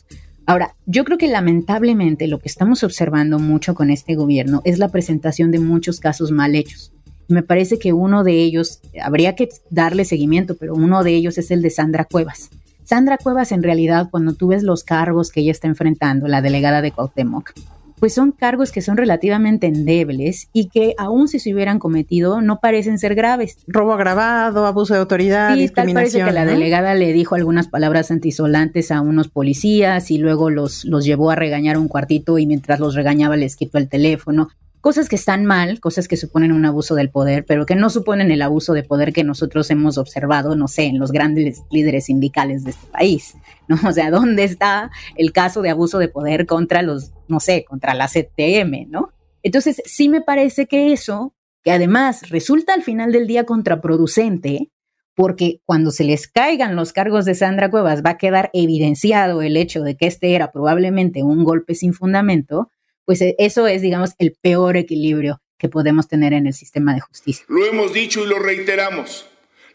Ahora, 0.48 0.76
yo 0.86 1.04
creo 1.06 1.18
que 1.18 1.28
lamentablemente 1.28 2.28
lo 2.28 2.40
que 2.40 2.48
estamos 2.48 2.84
observando 2.84 3.40
mucho 3.40 3.74
con 3.74 3.90
este 3.90 4.16
gobierno 4.16 4.62
es 4.64 4.78
la 4.78 4.90
presentación 4.90 5.52
de 5.52 5.60
muchos 5.60 6.00
casos 6.00 6.32
mal 6.32 6.54
hechos. 6.54 6.92
Me 7.28 7.42
parece 7.42 7.80
que 7.80 7.94
uno 7.94 8.24
de 8.24 8.34
ellos, 8.44 8.82
habría 9.02 9.36
que 9.36 9.50
darle 9.72 10.06
seguimiento, 10.06 10.56
pero 10.56 10.76
uno 10.76 11.04
de 11.04 11.16
ellos 11.16 11.40
es 11.40 11.50
el 11.50 11.64
de 11.64 11.72
Sandra 11.72 12.06
Cuevas. 12.06 12.52
Sandra 12.84 13.18
Cuevas, 13.18 13.52
en 13.52 13.64
realidad, 13.64 14.10
cuando 14.12 14.34
tú 14.34 14.50
ves 14.50 14.62
los 14.62 14.84
cargos 14.84 15.32
que 15.32 15.40
ella 15.40 15.52
está 15.52 15.68
enfrentando, 15.68 16.28
la 16.28 16.44
delegada 16.44 16.84
de 16.84 16.92
Cuauhtémoc, 16.92 17.52
pues 18.00 18.14
son 18.14 18.32
cargos 18.32 18.72
que 18.72 18.82
son 18.82 18.98
relativamente 18.98 19.68
endebles 19.68 20.50
y 20.54 20.70
que 20.70 20.96
aún 20.98 21.28
si 21.28 21.40
se 21.40 21.54
hubieran 21.54 21.80
cometido 21.80 22.42
no 22.42 22.60
parecen 22.60 23.00
ser 23.00 23.16
graves. 23.16 23.58
Robo 23.68 23.94
agravado, 23.94 24.66
abuso 24.66 24.94
de 24.94 25.00
autoridad, 25.00 25.54
sí, 25.54 25.62
discriminación. 25.62 25.94
parece 25.94 26.24
que 26.24 26.32
la 26.32 26.46
delegada 26.46 26.94
le 26.94 27.14
dijo 27.14 27.36
algunas 27.36 27.68
palabras 27.68 28.12
antisolantes 28.12 28.92
a 28.92 29.02
unos 29.02 29.30
policías 29.30 30.12
y 30.12 30.18
luego 30.18 30.50
los, 30.50 30.86
los 30.86 31.06
llevó 31.06 31.32
a 31.32 31.36
regañar 31.36 31.78
un 31.78 31.88
cuartito 31.88 32.38
y 32.38 32.46
mientras 32.46 32.80
los 32.80 32.96
regañaba 32.96 33.36
les 33.38 33.56
quitó 33.56 33.78
el 33.78 33.90
teléfono 33.90 34.50
cosas 34.86 35.10
que 35.10 35.16
están 35.16 35.46
mal, 35.48 35.80
cosas 35.80 36.08
que 36.08 36.16
suponen 36.16 36.52
un 36.52 36.64
abuso 36.64 36.94
del 36.94 37.10
poder, 37.10 37.44
pero 37.48 37.66
que 37.66 37.74
no 37.74 37.90
suponen 37.90 38.30
el 38.30 38.44
abuso 38.44 38.74
de 38.74 38.84
poder 38.84 39.14
que 39.14 39.24
nosotros 39.24 39.72
hemos 39.72 39.98
observado, 39.98 40.56
no 40.56 40.68
sé, 40.68 40.84
en 40.84 41.00
los 41.00 41.12
grandes 41.12 41.64
líderes 41.72 42.06
sindicales 42.06 42.64
de 42.64 42.70
este 42.70 42.86
país, 42.92 43.34
¿no? 43.68 43.78
O 43.90 43.92
sea, 43.92 44.12
¿dónde 44.12 44.44
está 44.44 44.92
el 45.16 45.32
caso 45.32 45.64
de 45.64 45.72
abuso 45.72 45.98
de 45.98 46.08
poder 46.08 46.46
contra 46.46 46.84
los, 46.84 47.14
no 47.28 47.40
sé, 47.40 47.66
contra 47.68 47.96
la 47.96 48.08
CTM, 48.08 48.88
¿no? 48.88 49.10
Entonces, 49.42 49.82
sí 49.86 50.08
me 50.08 50.22
parece 50.22 50.68
que 50.68 50.94
eso, 50.94 51.34
que 51.64 51.72
además 51.72 52.30
resulta 52.30 52.76
al 52.76 52.84
final 52.84 53.12
del 53.12 53.26
día 53.26 53.44
contraproducente, 53.44 54.70
porque 55.16 55.62
cuando 55.66 55.90
se 55.90 56.04
les 56.04 56.28
caigan 56.28 56.76
los 56.76 56.94
cargos 56.94 57.26
de 57.26 57.34
Sandra 57.34 57.72
Cuevas 57.72 58.04
va 58.06 58.12
a 58.12 58.18
quedar 58.20 58.52
evidenciado 58.54 59.42
el 59.42 59.58
hecho 59.58 59.82
de 59.82 59.98
que 59.98 60.06
este 60.06 60.36
era 60.36 60.52
probablemente 60.52 61.24
un 61.24 61.44
golpe 61.44 61.74
sin 61.74 61.94
fundamento, 61.94 62.70
pues 63.06 63.22
eh, 63.22 63.36
eso 63.38 63.68
es, 63.68 63.82
digamos, 63.82 64.12
el 64.20 64.36
peor 64.42 64.78
equilibrio 64.78 65.42
que 65.58 65.70
podemos 65.70 66.08
tener 66.08 66.34
en 66.34 66.48
el 66.48 66.54
sistema 66.54 66.94
de 66.94 67.02
justicia. 67.02 67.46
Lo 67.48 67.66
hemos 67.66 67.94
dicho 67.94 68.24
y 68.24 68.28
lo 68.28 68.40
reiteramos. 68.40 69.26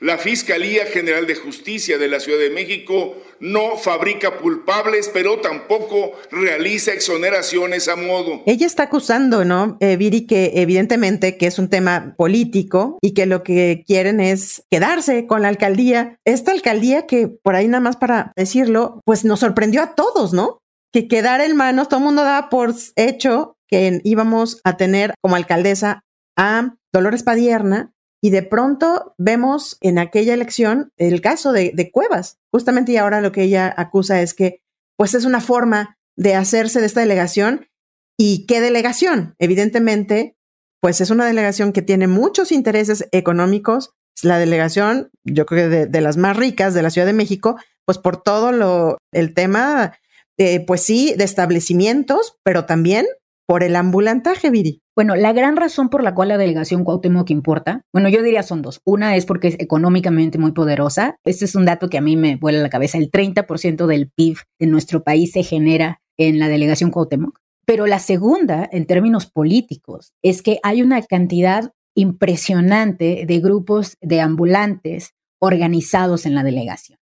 La 0.00 0.16
Fiscalía 0.16 0.86
General 0.86 1.26
de 1.26 1.34
Justicia 1.34 1.98
de 1.98 2.08
la 2.08 2.20
Ciudad 2.20 2.38
de 2.38 2.48
México 2.48 3.16
no 3.38 3.76
fabrica 3.76 4.38
culpables, 4.38 5.10
pero 5.12 5.40
tampoco 5.40 6.12
realiza 6.30 6.92
exoneraciones 6.92 7.86
a 7.86 7.96
modo. 7.96 8.42
Ella 8.46 8.66
está 8.66 8.84
acusando, 8.84 9.44
¿no, 9.44 9.76
eh, 9.80 9.98
Viri, 9.98 10.26
que 10.26 10.52
evidentemente 10.54 11.36
que 11.36 11.46
es 11.46 11.58
un 11.58 11.68
tema 11.68 12.14
político 12.16 12.96
y 13.02 13.12
que 13.12 13.26
lo 13.26 13.42
que 13.42 13.84
quieren 13.86 14.20
es 14.20 14.62
quedarse 14.70 15.26
con 15.26 15.42
la 15.42 15.48
alcaldía. 15.48 16.18
Esta 16.24 16.52
alcaldía 16.52 17.06
que, 17.06 17.28
por 17.28 17.54
ahí 17.54 17.68
nada 17.68 17.82
más 17.82 17.96
para 17.96 18.32
decirlo, 18.36 19.02
pues 19.04 19.26
nos 19.26 19.40
sorprendió 19.40 19.82
a 19.82 19.94
todos, 19.94 20.32
¿no? 20.32 20.59
Que 20.92 21.08
quedara 21.08 21.44
en 21.44 21.56
manos, 21.56 21.88
todo 21.88 22.00
el 22.00 22.06
mundo 22.06 22.22
daba 22.22 22.48
por 22.48 22.74
hecho 22.96 23.56
que 23.68 24.00
íbamos 24.04 24.60
a 24.64 24.76
tener 24.76 25.14
como 25.22 25.36
alcaldesa 25.36 26.04
a 26.36 26.74
Dolores 26.92 27.22
Padierna 27.22 27.94
y 28.22 28.30
de 28.30 28.42
pronto 28.42 29.14
vemos 29.16 29.78
en 29.80 29.98
aquella 29.98 30.34
elección 30.34 30.92
el 30.96 31.20
caso 31.20 31.52
de, 31.52 31.72
de, 31.74 31.90
Cuevas, 31.90 32.38
justamente 32.52 32.92
y 32.92 32.96
ahora 32.96 33.20
lo 33.20 33.32
que 33.32 33.44
ella 33.44 33.72
acusa 33.76 34.20
es 34.20 34.34
que 34.34 34.60
pues 34.96 35.14
es 35.14 35.24
una 35.24 35.40
forma 35.40 35.98
de 36.16 36.34
hacerse 36.34 36.80
de 36.80 36.86
esta 36.86 37.00
delegación. 37.00 37.68
Y 38.18 38.44
qué 38.46 38.60
delegación, 38.60 39.34
evidentemente, 39.38 40.36
pues 40.80 41.00
es 41.00 41.08
una 41.08 41.24
delegación 41.24 41.72
que 41.72 41.80
tiene 41.80 42.06
muchos 42.06 42.52
intereses 42.52 43.08
económicos, 43.12 43.94
es 44.14 44.24
la 44.24 44.38
delegación, 44.38 45.10
yo 45.24 45.46
creo 45.46 45.70
que 45.70 45.76
de, 45.76 45.86
de 45.86 46.00
las 46.02 46.18
más 46.18 46.36
ricas 46.36 46.74
de 46.74 46.82
la 46.82 46.90
Ciudad 46.90 47.06
de 47.06 47.14
México, 47.14 47.56
pues 47.86 47.96
por 47.96 48.22
todo 48.22 48.52
lo, 48.52 48.98
el 49.10 49.32
tema 49.32 49.94
eh, 50.40 50.64
pues 50.64 50.80
sí, 50.80 51.12
de 51.18 51.24
establecimientos, 51.24 52.38
pero 52.42 52.64
también 52.64 53.04
por 53.46 53.62
el 53.62 53.76
ambulantaje, 53.76 54.48
Viri. 54.48 54.80
Bueno, 54.96 55.14
la 55.14 55.34
gran 55.34 55.56
razón 55.56 55.90
por 55.90 56.02
la 56.02 56.14
cual 56.14 56.28
la 56.28 56.38
delegación 56.38 56.82
Cuauhtémoc 56.82 57.28
importa, 57.28 57.82
bueno, 57.92 58.08
yo 58.08 58.22
diría 58.22 58.42
son 58.42 58.62
dos. 58.62 58.80
Una 58.86 59.16
es 59.16 59.26
porque 59.26 59.48
es 59.48 59.56
económicamente 59.58 60.38
muy 60.38 60.52
poderosa. 60.52 61.16
Este 61.26 61.44
es 61.44 61.54
un 61.54 61.66
dato 61.66 61.90
que 61.90 61.98
a 61.98 62.00
mí 62.00 62.16
me 62.16 62.36
vuela 62.36 62.60
la 62.60 62.70
cabeza. 62.70 62.96
El 62.96 63.10
30% 63.10 63.86
del 63.86 64.08
PIB 64.08 64.38
de 64.58 64.66
nuestro 64.66 65.04
país 65.04 65.32
se 65.32 65.42
genera 65.42 66.00
en 66.16 66.38
la 66.38 66.48
delegación 66.48 66.90
Cuauhtémoc. 66.90 67.38
Pero 67.66 67.86
la 67.86 67.98
segunda, 67.98 68.66
en 68.72 68.86
términos 68.86 69.26
políticos, 69.26 70.14
es 70.22 70.40
que 70.40 70.58
hay 70.62 70.80
una 70.80 71.02
cantidad 71.02 71.70
impresionante 71.94 73.24
de 73.26 73.40
grupos 73.40 73.98
de 74.00 74.22
ambulantes 74.22 75.10
organizados 75.38 76.24
en 76.24 76.34
la 76.34 76.44
delegación. 76.44 76.99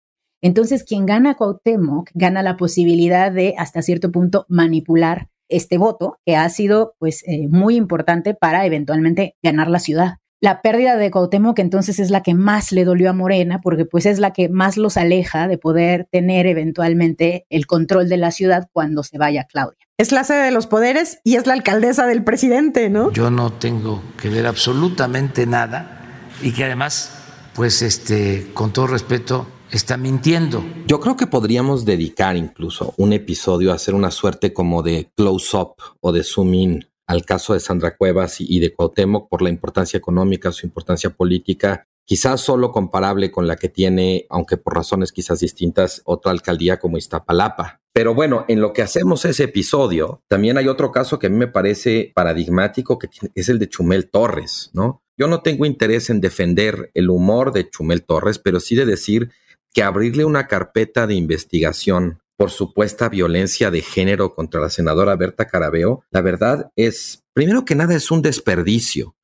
Entonces, 0.46 0.84
quien 0.84 1.08
gana 1.08 1.34
Cuauhtémoc 1.34 2.12
gana 2.14 2.44
la 2.44 2.56
posibilidad 2.56 3.32
de, 3.32 3.56
hasta 3.58 3.82
cierto 3.82 4.12
punto, 4.12 4.46
manipular 4.48 5.28
este 5.50 5.80
voto, 5.80 6.20
que 6.24 6.36
ha 6.36 6.48
sido 6.50 6.94
pues 7.00 7.24
eh, 7.26 7.48
muy 7.50 7.76
importante 7.76 8.36
para 8.36 8.64
eventualmente 8.68 9.36
ganar 9.42 9.72
la 9.72 9.80
ciudad. 9.80 10.18
La 10.40 10.62
pérdida 10.62 10.98
de 10.98 11.10
Cuauhtémoc 11.10 11.58
entonces 11.58 11.98
es 11.98 12.12
la 12.12 12.22
que 12.22 12.36
más 12.36 12.72
le 12.72 12.86
dolió 12.86 13.10
a 13.10 13.14
Morena, 13.14 13.60
porque 13.64 13.86
pues 13.86 14.06
es 14.06 14.20
la 14.20 14.34
que 14.34 14.48
más 14.48 14.78
los 14.78 14.98
aleja 14.98 15.48
de 15.48 15.58
poder 15.58 16.08
tener 16.12 16.46
eventualmente 16.46 17.48
el 17.50 17.66
control 17.66 18.08
de 18.08 18.18
la 18.18 18.30
ciudad 18.30 18.70
cuando 18.72 19.02
se 19.02 19.18
vaya 19.18 19.46
Claudia. 19.46 19.80
Es 19.98 20.12
la 20.12 20.24
sede 20.24 20.44
de 20.44 20.52
los 20.52 20.68
poderes 20.68 21.22
y 21.24 21.38
es 21.38 21.48
la 21.48 21.54
alcaldesa 21.54 22.06
del 22.06 22.24
presidente, 22.24 22.92
¿no? 22.92 23.12
Yo 23.12 23.32
no 23.32 23.52
tengo 23.52 24.04
que 24.22 24.30
ver 24.30 24.46
absolutamente 24.46 25.48
nada 25.48 26.28
y 26.44 26.52
que 26.52 26.66
además, 26.66 27.10
pues 27.56 27.82
este, 27.82 28.52
con 28.54 28.74
todo 28.74 28.86
respeto, 28.86 29.48
está 29.78 29.98
mintiendo. 29.98 30.64
Yo 30.88 31.00
creo 31.00 31.18
que 31.18 31.28
podríamos 31.28 31.86
dedicar 31.86 32.38
incluso 32.38 32.94
un 32.98 33.14
episodio 33.14 33.72
a 33.72 33.76
hacer 33.76 33.94
una 33.94 34.12
suerte 34.12 34.54
como 34.54 34.84
de 34.84 35.10
close-up 35.16 35.76
o 36.00 36.12
de 36.12 36.24
zoom 36.24 36.54
in 36.54 36.88
al 37.08 37.26
caso 37.26 37.54
de 37.54 37.60
Sandra 37.60 37.98
Cuevas 37.98 38.38
y 38.40 38.60
de 38.60 38.74
Cuauhtémoc 38.74 39.30
por 39.30 39.42
la 39.42 39.50
importancia 39.50 39.98
económica, 39.98 40.52
su 40.52 40.66
importancia 40.66 41.12
política, 41.12 41.88
quizás 42.04 42.42
solo 42.42 42.72
comparable 42.72 43.32
con 43.32 43.48
la 43.48 43.58
que 43.58 43.70
tiene, 43.70 44.26
aunque 44.30 44.58
por 44.58 44.76
razones 44.76 45.12
quizás 45.12 45.40
distintas, 45.40 46.02
otra 46.06 46.32
alcaldía 46.32 46.80
como 46.80 46.98
Iztapalapa. 46.98 47.82
Pero 47.94 48.16
bueno, 48.16 48.46
en 48.48 48.60
lo 48.60 48.74
que 48.74 48.82
hacemos 48.82 49.24
ese 49.26 49.44
episodio, 49.44 50.24
también 50.28 50.58
hay 50.58 50.68
otro 50.68 50.92
caso 50.92 51.20
que 51.20 51.28
a 51.28 51.30
mí 51.30 51.38
me 51.38 51.48
parece 51.48 52.12
paradigmático, 52.16 52.98
que 52.98 53.08
es 53.36 53.50
el 53.50 53.60
de 53.60 53.70
Chumel 53.70 54.10
Torres, 54.10 54.72
¿no? 54.74 55.04
Yo 55.18 55.28
no 55.28 55.42
tengo 55.42 55.66
interés 55.66 56.10
en 56.10 56.20
defender 56.20 56.92
el 56.94 57.10
humor 57.10 57.54
de 57.54 57.70
Chumel 57.70 58.04
Torres, 58.04 58.38
pero 58.38 58.60
sí 58.60 58.76
de 58.76 58.86
decir 58.86 59.32
que 59.76 59.84
abrirle 59.84 60.24
una 60.24 60.48
carpeta 60.48 61.06
de 61.06 61.16
investigación 61.16 62.22
por 62.38 62.50
supuesta 62.50 63.10
violencia 63.10 63.72
de 63.72 63.82
género 63.82 64.34
contra 64.34 64.62
la 64.62 64.70
senadora 64.70 65.18
Berta 65.18 65.48
Carabeo, 65.48 66.06
la 66.12 66.22
verdad 66.22 66.72
es, 66.78 67.24
primero 67.34 67.66
que 67.66 67.76
nada, 67.76 67.94
es 67.94 68.10
un 68.10 68.22
desperdicio. 68.22 69.16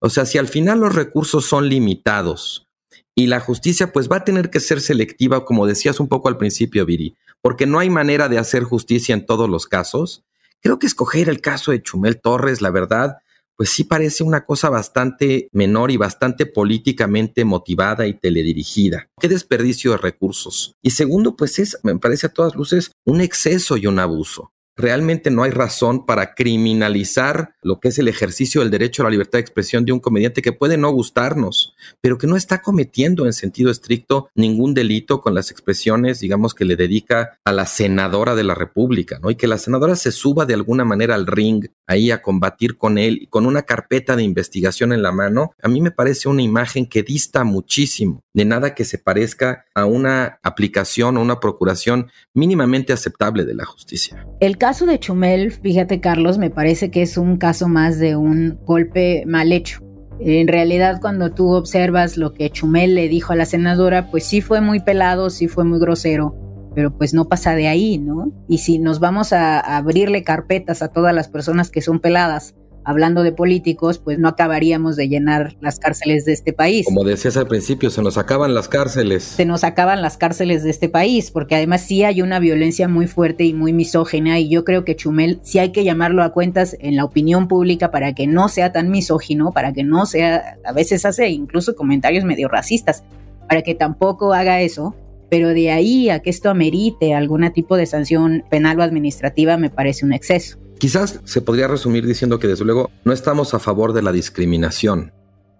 O 0.00 0.10
sea, 0.10 0.26
si 0.26 0.36
al 0.36 0.48
final 0.48 0.80
los 0.80 0.96
recursos 0.96 1.46
son 1.46 1.68
limitados 1.68 2.68
y 3.14 3.28
la 3.28 3.38
justicia 3.38 3.92
pues 3.92 4.10
va 4.10 4.16
a 4.16 4.24
tener 4.24 4.50
que 4.50 4.58
ser 4.58 4.80
selectiva, 4.80 5.44
como 5.44 5.66
decías 5.66 6.00
un 6.00 6.08
poco 6.08 6.28
al 6.28 6.38
principio, 6.38 6.84
Viri, 6.84 7.16
porque 7.40 7.66
no 7.66 7.78
hay 7.78 7.88
manera 7.88 8.28
de 8.28 8.38
hacer 8.38 8.64
justicia 8.64 9.14
en 9.14 9.26
todos 9.26 9.48
los 9.48 9.66
casos, 9.66 10.24
creo 10.60 10.80
que 10.80 10.88
escoger 10.88 11.28
el 11.28 11.40
caso 11.40 11.70
de 11.70 11.82
Chumel 11.82 12.20
Torres, 12.20 12.60
la 12.60 12.70
verdad, 12.70 13.18
pues 13.60 13.68
sí 13.68 13.84
parece 13.84 14.24
una 14.24 14.46
cosa 14.46 14.70
bastante 14.70 15.50
menor 15.52 15.90
y 15.90 15.98
bastante 15.98 16.46
políticamente 16.46 17.44
motivada 17.44 18.06
y 18.06 18.14
teledirigida. 18.14 19.10
Qué 19.20 19.28
desperdicio 19.28 19.90
de 19.90 19.98
recursos. 19.98 20.76
Y 20.80 20.92
segundo, 20.92 21.36
pues 21.36 21.58
es, 21.58 21.78
me 21.82 21.94
parece 21.98 22.28
a 22.28 22.32
todas 22.32 22.54
luces, 22.56 22.92
un 23.04 23.20
exceso 23.20 23.76
y 23.76 23.86
un 23.86 23.98
abuso 23.98 24.54
realmente 24.80 25.30
no 25.30 25.42
hay 25.42 25.50
razón 25.50 26.06
para 26.06 26.34
criminalizar 26.34 27.54
lo 27.62 27.80
que 27.80 27.88
es 27.88 27.98
el 27.98 28.08
ejercicio 28.08 28.60
del 28.60 28.70
derecho 28.70 29.02
a 29.02 29.04
la 29.04 29.10
libertad 29.10 29.38
de 29.38 29.42
expresión 29.42 29.84
de 29.84 29.92
un 29.92 30.00
comediante 30.00 30.42
que 30.42 30.52
puede 30.52 30.76
no 30.76 30.90
gustarnos, 30.90 31.74
pero 32.00 32.18
que 32.18 32.26
no 32.26 32.36
está 32.36 32.62
cometiendo 32.62 33.26
en 33.26 33.32
sentido 33.32 33.70
estricto 33.70 34.28
ningún 34.34 34.74
delito 34.74 35.20
con 35.20 35.34
las 35.34 35.50
expresiones, 35.50 36.20
digamos, 36.20 36.54
que 36.54 36.64
le 36.64 36.76
dedica 36.76 37.38
a 37.44 37.52
la 37.52 37.66
senadora 37.66 38.34
de 38.34 38.44
la 38.44 38.54
República, 38.54 39.18
¿no? 39.20 39.30
Y 39.30 39.36
que 39.36 39.46
la 39.46 39.58
senadora 39.58 39.96
se 39.96 40.12
suba 40.12 40.46
de 40.46 40.54
alguna 40.54 40.84
manera 40.84 41.14
al 41.14 41.26
ring 41.26 41.66
ahí 41.86 42.10
a 42.10 42.22
combatir 42.22 42.76
con 42.76 42.98
él 42.98 43.28
con 43.30 43.46
una 43.46 43.62
carpeta 43.62 44.16
de 44.16 44.22
investigación 44.22 44.92
en 44.92 45.02
la 45.02 45.12
mano, 45.12 45.52
a 45.62 45.68
mí 45.68 45.80
me 45.80 45.90
parece 45.90 46.28
una 46.28 46.42
imagen 46.42 46.86
que 46.86 47.02
dista 47.02 47.44
muchísimo 47.44 48.22
de 48.32 48.44
nada 48.44 48.74
que 48.74 48.84
se 48.84 48.98
parezca 48.98 49.64
a 49.74 49.86
una 49.86 50.38
aplicación 50.42 51.16
o 51.16 51.22
una 51.22 51.40
procuración 51.40 52.10
mínimamente 52.32 52.92
aceptable 52.92 53.44
de 53.44 53.54
la 53.54 53.64
justicia. 53.64 54.26
El 54.40 54.56
caso 54.56 54.69
de 54.78 55.00
Chumel, 55.00 55.50
fíjate 55.50 56.00
Carlos, 56.00 56.38
me 56.38 56.48
parece 56.48 56.92
que 56.92 57.02
es 57.02 57.18
un 57.18 57.38
caso 57.38 57.66
más 57.66 57.98
de 57.98 58.14
un 58.14 58.56
golpe 58.64 59.24
mal 59.26 59.50
hecho. 59.50 59.80
En 60.20 60.46
realidad, 60.46 61.00
cuando 61.00 61.32
tú 61.32 61.52
observas 61.54 62.16
lo 62.16 62.34
que 62.34 62.50
Chumel 62.50 62.94
le 62.94 63.08
dijo 63.08 63.32
a 63.32 63.36
la 63.36 63.46
senadora, 63.46 64.10
pues 64.12 64.24
sí 64.24 64.40
fue 64.40 64.60
muy 64.60 64.78
pelado, 64.78 65.28
sí 65.28 65.48
fue 65.48 65.64
muy 65.64 65.80
grosero, 65.80 66.36
pero 66.72 66.96
pues 66.96 67.12
no 67.12 67.28
pasa 67.28 67.56
de 67.56 67.66
ahí, 67.66 67.98
¿no? 67.98 68.30
Y 68.48 68.58
si 68.58 68.78
nos 68.78 69.00
vamos 69.00 69.32
a 69.32 69.58
abrirle 69.58 70.22
carpetas 70.22 70.82
a 70.82 70.88
todas 70.88 71.14
las 71.14 71.28
personas 71.28 71.70
que 71.70 71.82
son 71.82 71.98
peladas 71.98 72.54
hablando 72.84 73.22
de 73.22 73.32
políticos, 73.32 73.98
pues 73.98 74.18
no 74.18 74.28
acabaríamos 74.28 74.96
de 74.96 75.08
llenar 75.08 75.56
las 75.60 75.78
cárceles 75.78 76.24
de 76.24 76.32
este 76.32 76.52
país. 76.52 76.86
Como 76.86 77.04
decías 77.04 77.36
al 77.36 77.46
principio, 77.46 77.90
se 77.90 78.02
nos 78.02 78.18
acaban 78.18 78.54
las 78.54 78.68
cárceles. 78.68 79.22
Se 79.22 79.44
nos 79.44 79.64
acaban 79.64 80.02
las 80.02 80.16
cárceles 80.16 80.62
de 80.62 80.70
este 80.70 80.88
país, 80.88 81.30
porque 81.30 81.56
además 81.56 81.82
sí 81.82 82.04
hay 82.04 82.22
una 82.22 82.38
violencia 82.38 82.88
muy 82.88 83.06
fuerte 83.06 83.44
y 83.44 83.54
muy 83.54 83.72
misógena, 83.72 84.38
y 84.38 84.48
yo 84.48 84.64
creo 84.64 84.84
que 84.84 84.96
Chumel 84.96 85.40
sí 85.42 85.58
hay 85.58 85.72
que 85.72 85.84
llamarlo 85.84 86.22
a 86.22 86.32
cuentas 86.32 86.76
en 86.80 86.96
la 86.96 87.04
opinión 87.04 87.48
pública 87.48 87.90
para 87.90 88.14
que 88.14 88.26
no 88.26 88.48
sea 88.48 88.72
tan 88.72 88.90
misógino, 88.90 89.52
para 89.52 89.72
que 89.72 89.84
no 89.84 90.06
sea, 90.06 90.58
a 90.64 90.72
veces 90.72 91.04
hace 91.04 91.28
incluso 91.28 91.74
comentarios 91.74 92.24
medio 92.24 92.48
racistas, 92.48 93.04
para 93.48 93.62
que 93.62 93.74
tampoco 93.74 94.32
haga 94.32 94.60
eso. 94.60 94.94
Pero 95.28 95.50
de 95.50 95.70
ahí 95.70 96.10
a 96.10 96.18
que 96.18 96.30
esto 96.30 96.50
amerite 96.50 97.14
algún 97.14 97.48
tipo 97.52 97.76
de 97.76 97.86
sanción 97.86 98.42
penal 98.50 98.80
o 98.80 98.82
administrativa 98.82 99.56
me 99.56 99.70
parece 99.70 100.04
un 100.04 100.12
exceso. 100.12 100.58
Quizás 100.80 101.20
se 101.24 101.42
podría 101.42 101.68
resumir 101.68 102.06
diciendo 102.06 102.38
que 102.38 102.46
desde 102.46 102.64
luego 102.64 102.90
no 103.04 103.12
estamos 103.12 103.52
a 103.52 103.58
favor 103.58 103.92
de 103.92 104.00
la 104.00 104.12
discriminación, 104.12 105.12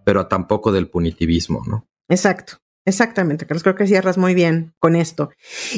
pero 0.03 0.29
tampoco 0.29 0.73
del 0.73 0.89
punitivismo, 0.89 1.63
¿no? 1.69 1.87
Exacto, 2.09 2.55
exactamente, 2.87 3.45
Carlos. 3.45 3.63
Creo 3.63 3.75
que 3.75 3.87
cierras 3.87 4.17
muy 4.17 4.33
bien 4.33 4.73
con 4.79 4.97
esto. 4.97 5.29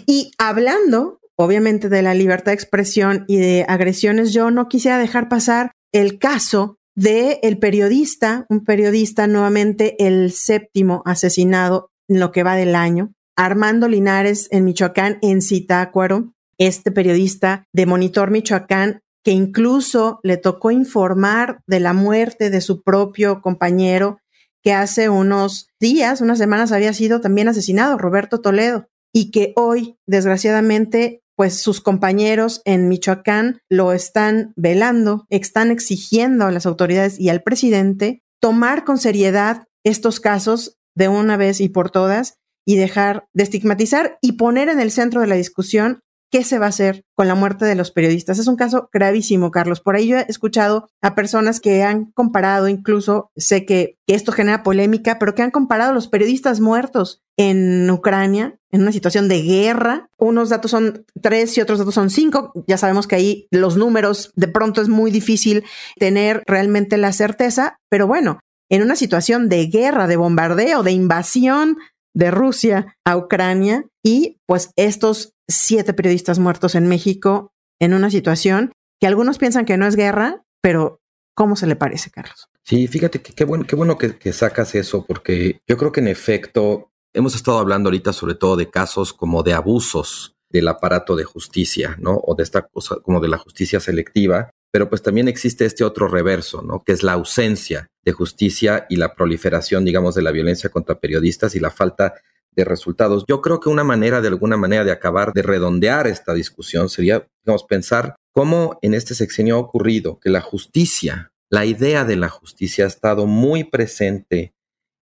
Y 0.07 0.31
hablando, 0.39 1.19
obviamente, 1.35 1.89
de 1.89 2.03
la 2.03 2.15
libertad 2.15 2.53
de 2.53 2.55
expresión 2.55 3.25
y 3.27 3.39
de 3.39 3.67
agresiones, 3.67 4.33
yo 4.33 4.53
no 4.53 4.69
quisiera 4.69 4.97
dejar 4.97 5.29
pasar 5.29 5.73
el 5.91 6.21
caso 6.21 6.77
de 6.95 7.41
el 7.43 7.59
periodista, 7.59 8.47
un 8.49 8.65
periodista 8.65 9.27
nuevamente 9.27 9.97
el 10.07 10.31
séptimo 10.31 11.03
asesinado 11.05 11.91
en 12.07 12.21
lo 12.21 12.31
que 12.31 12.45
va 12.45 12.55
del 12.55 12.77
año, 12.77 13.13
Armando 13.35 13.89
Linares 13.89 14.47
en 14.53 14.65
Michoacán, 14.65 15.19
en 15.21 15.43
Zitácuaro. 15.43 16.33
Este 16.59 16.93
periodista 16.93 17.67
de 17.73 17.87
Monitor 17.87 18.31
Michoacán 18.31 19.01
que 19.25 19.31
incluso 19.31 20.21
le 20.23 20.37
tocó 20.37 20.71
informar 20.71 21.63
de 21.67 21.81
la 21.81 21.93
muerte 21.93 22.51
de 22.51 22.61
su 22.61 22.83
propio 22.83 23.41
compañero, 23.41 24.19
que 24.63 24.73
hace 24.73 25.09
unos 25.09 25.69
días, 25.81 26.21
unas 26.21 26.39
semanas 26.39 26.73
había 26.73 26.93
sido 26.93 27.21
también 27.21 27.49
asesinado, 27.49 27.99
Roberto 27.99 28.41
Toledo, 28.41 28.89
y 29.13 29.31
que 29.31 29.53
hoy, 29.57 29.97
desgraciadamente, 30.07 31.23
pues 31.37 31.61
sus 31.61 31.81
compañeros 31.81 32.63
en 32.65 32.89
Michoacán 32.89 33.61
lo 33.69 33.93
están 33.93 34.53
velando, 34.57 35.27
están 35.31 35.71
exigiendo 35.71 36.47
a 36.47 36.53
las 36.53 36.67
autoridades 36.67 37.19
y 37.19 37.29
al 37.29 37.43
presidente 37.43 38.23
tomar 38.41 38.85
con 38.85 38.99
seriedad 38.99 39.65
estos 39.85 40.21
casos 40.21 40.79
de 40.95 41.09
una 41.09 41.37
vez 41.37 41.61
y 41.61 41.69
por 41.69 41.91
todas 41.91 42.39
y 42.65 42.77
dejar 42.77 43.27
de 43.33 43.43
estigmatizar 43.43 44.19
y 44.21 44.33
poner 44.33 44.69
en 44.69 44.81
el 44.81 44.91
centro 44.91 45.21
de 45.21 45.27
la 45.27 45.35
discusión 45.35 46.01
qué 46.33 46.45
se 46.45 46.59
va 46.59 46.67
a 46.67 46.71
hacer 46.71 47.05
con 47.15 47.29
la 47.29 47.35
muerte 47.35 47.67
de 47.67 47.75
los 47.75 47.91
periodistas. 47.91 48.39
Es 48.39 48.47
un 48.47 48.57
caso 48.57 48.89
gravísimo, 48.91 49.51
Carlos. 49.51 49.81
Por 49.81 49.95
ahí 49.97 50.09
yo 50.09 50.17
he 50.17 50.25
escuchado 50.29 50.89
a 51.03 51.15
personas 51.15 51.61
que 51.61 51.83
han 51.83 52.07
comparado, 52.13 52.69
incluso 52.69 53.31
sé 53.37 53.67
que, 53.67 53.99
esto 54.09 54.33
genera 54.33 54.63
polémica, 54.63 55.19
pero 55.19 55.35
que 55.35 55.41
han 55.41 55.51
comparado 55.51 55.95
los 55.95 56.07
periodistas 56.07 56.61
muertos 56.61 57.23
en 57.39 57.91
Ucrania 57.91 58.59
en 58.71 58.83
una 58.83 58.93
situación 58.93 59.27
de 59.27 59.41
guerra. 59.41 60.11
Unos 60.19 60.51
datos 60.51 60.71
son 60.71 61.07
tres 61.23 61.57
y 61.57 61.63
otros 61.63 61.79
datos 61.79 61.95
son 61.95 62.11
cinco. 62.11 62.53
Ya 62.67 62.77
sabemos 62.77 63.07
que 63.07 63.17
ahí 63.17 63.47
los 63.51 63.79
números 63.79 64.31
de 64.37 64.49
pronto 64.49 64.83
es 64.83 64.89
muy 64.89 65.11
difícil 65.11 65.65
tener 65.99 66.43
realmente 66.47 66.99
la 66.99 67.15
certeza, 67.15 67.79
pero 67.89 68.07
bueno, 68.07 68.41
en 68.69 68.83
una 68.83 68.97
situación 68.97 69.49
de 69.49 69.67
guerra, 69.69 70.07
de 70.07 70.17
bombardeo, 70.17 70.83
de 70.83 70.93
invasión 70.93 71.79
de 72.15 72.31
Rusia 72.31 72.97
a 73.07 73.17
Ucrania 73.17 73.87
y 74.03 74.39
pues 74.47 74.71
estos 74.77 75.32
siete 75.49 75.95
periodistas 75.95 76.39
muertos 76.39 76.75
en 76.75 76.87
México 76.87 77.53
en 77.81 77.95
una 77.95 78.11
situación 78.11 78.73
que 79.01 79.07
algunos 79.07 79.39
piensan 79.39 79.65
que 79.65 79.77
no 79.77 79.87
es 79.87 79.97
guerra, 79.97 80.45
pero 80.61 81.01
¿cómo 81.35 81.57
se 81.57 81.67
le 81.67 81.77
parece, 81.77 82.11
Carlos? 82.11 82.49
Sí, 82.65 82.87
fíjate 82.87 83.21
que 83.21 83.33
qué 83.33 83.45
bueno, 83.45 83.65
qué 83.67 83.75
bueno 83.75 83.99
que, 83.99 84.17
que 84.17 84.33
sacas 84.33 84.75
eso, 84.75 85.05
porque 85.05 85.61
yo 85.67 85.77
creo 85.77 85.91
que 85.91 86.01
en 86.01 86.09
efecto 86.09 86.93
hemos 87.13 87.35
estado 87.35 87.59
hablando 87.59 87.89
ahorita 87.89 88.13
sobre 88.13 88.35
todo 88.35 88.57
de 88.57 88.71
casos 88.71 89.13
como 89.13 89.43
de 89.43 89.55
abusos 89.55 90.37
del 90.53 90.69
aparato 90.69 91.17
de 91.17 91.25
justicia, 91.25 91.97
¿no? 91.99 92.21
O 92.23 92.35
de 92.35 92.43
esta 92.43 92.63
cosa 92.63 92.97
como 93.03 93.21
de 93.21 93.29
la 93.29 93.39
justicia 93.39 93.81
selectiva. 93.81 94.51
pero 94.71 94.89
pues 94.89 95.03
también 95.03 95.29
existe 95.29 95.67
este 95.67 95.85
otro 95.85 96.09
reverso, 96.09 96.63
¿no? 96.63 96.83
Que 96.83 96.93
es 96.93 97.03
la 97.03 97.13
ausencia 97.13 97.89
de 98.05 98.13
justicia 98.13 98.87
y 98.89 98.97
la 98.97 99.15
proliferación, 99.15 99.85
digamos, 99.85 100.15
de 100.15 100.23
la 100.23 100.31
violencia 100.31 100.71
contra 100.71 100.99
periodistas 100.99 101.55
y 101.55 101.61
la 101.61 101.71
falta 101.71 102.15
de 102.55 102.65
resultados. 102.65 103.25
Yo 103.29 103.41
creo 103.41 103.61
que 103.61 103.69
una 103.69 103.85
manera, 103.85 104.21
de 104.21 104.29
alguna 104.29 104.57
manera, 104.57 104.85
de 104.85 104.93
acabar 104.93 105.33
de 105.33 105.43
redondear 105.43 106.07
esta 106.07 106.35
discusión 106.35 106.89
sería, 106.89 107.27
digamos, 107.45 107.65
pensar 107.65 108.17
cómo 108.33 108.79
en 108.83 108.95
este 108.95 109.15
sexenio 109.15 109.57
ha 109.57 109.61
ocurrido 109.61 110.19
que 110.21 110.31
la 110.31 110.41
justicia, 110.41 111.33
la 111.51 111.65
idea 111.65 112.05
de 112.05 112.17
la 112.17 112.29
justicia 112.29 112.85
ha 112.85 112.89
estado 112.89 113.27
muy 113.27 113.65
presente 113.65 114.55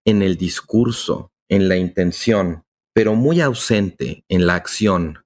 en 0.04 0.22
el 0.22 0.36
discurso, 0.36 1.30
en 1.48 1.68
la 1.68 1.76
intención, 1.76 2.64
pero 2.92 3.14
muy 3.14 3.40
ausente 3.40 4.24
en 4.28 4.46
la 4.46 4.54
acción 4.54 5.24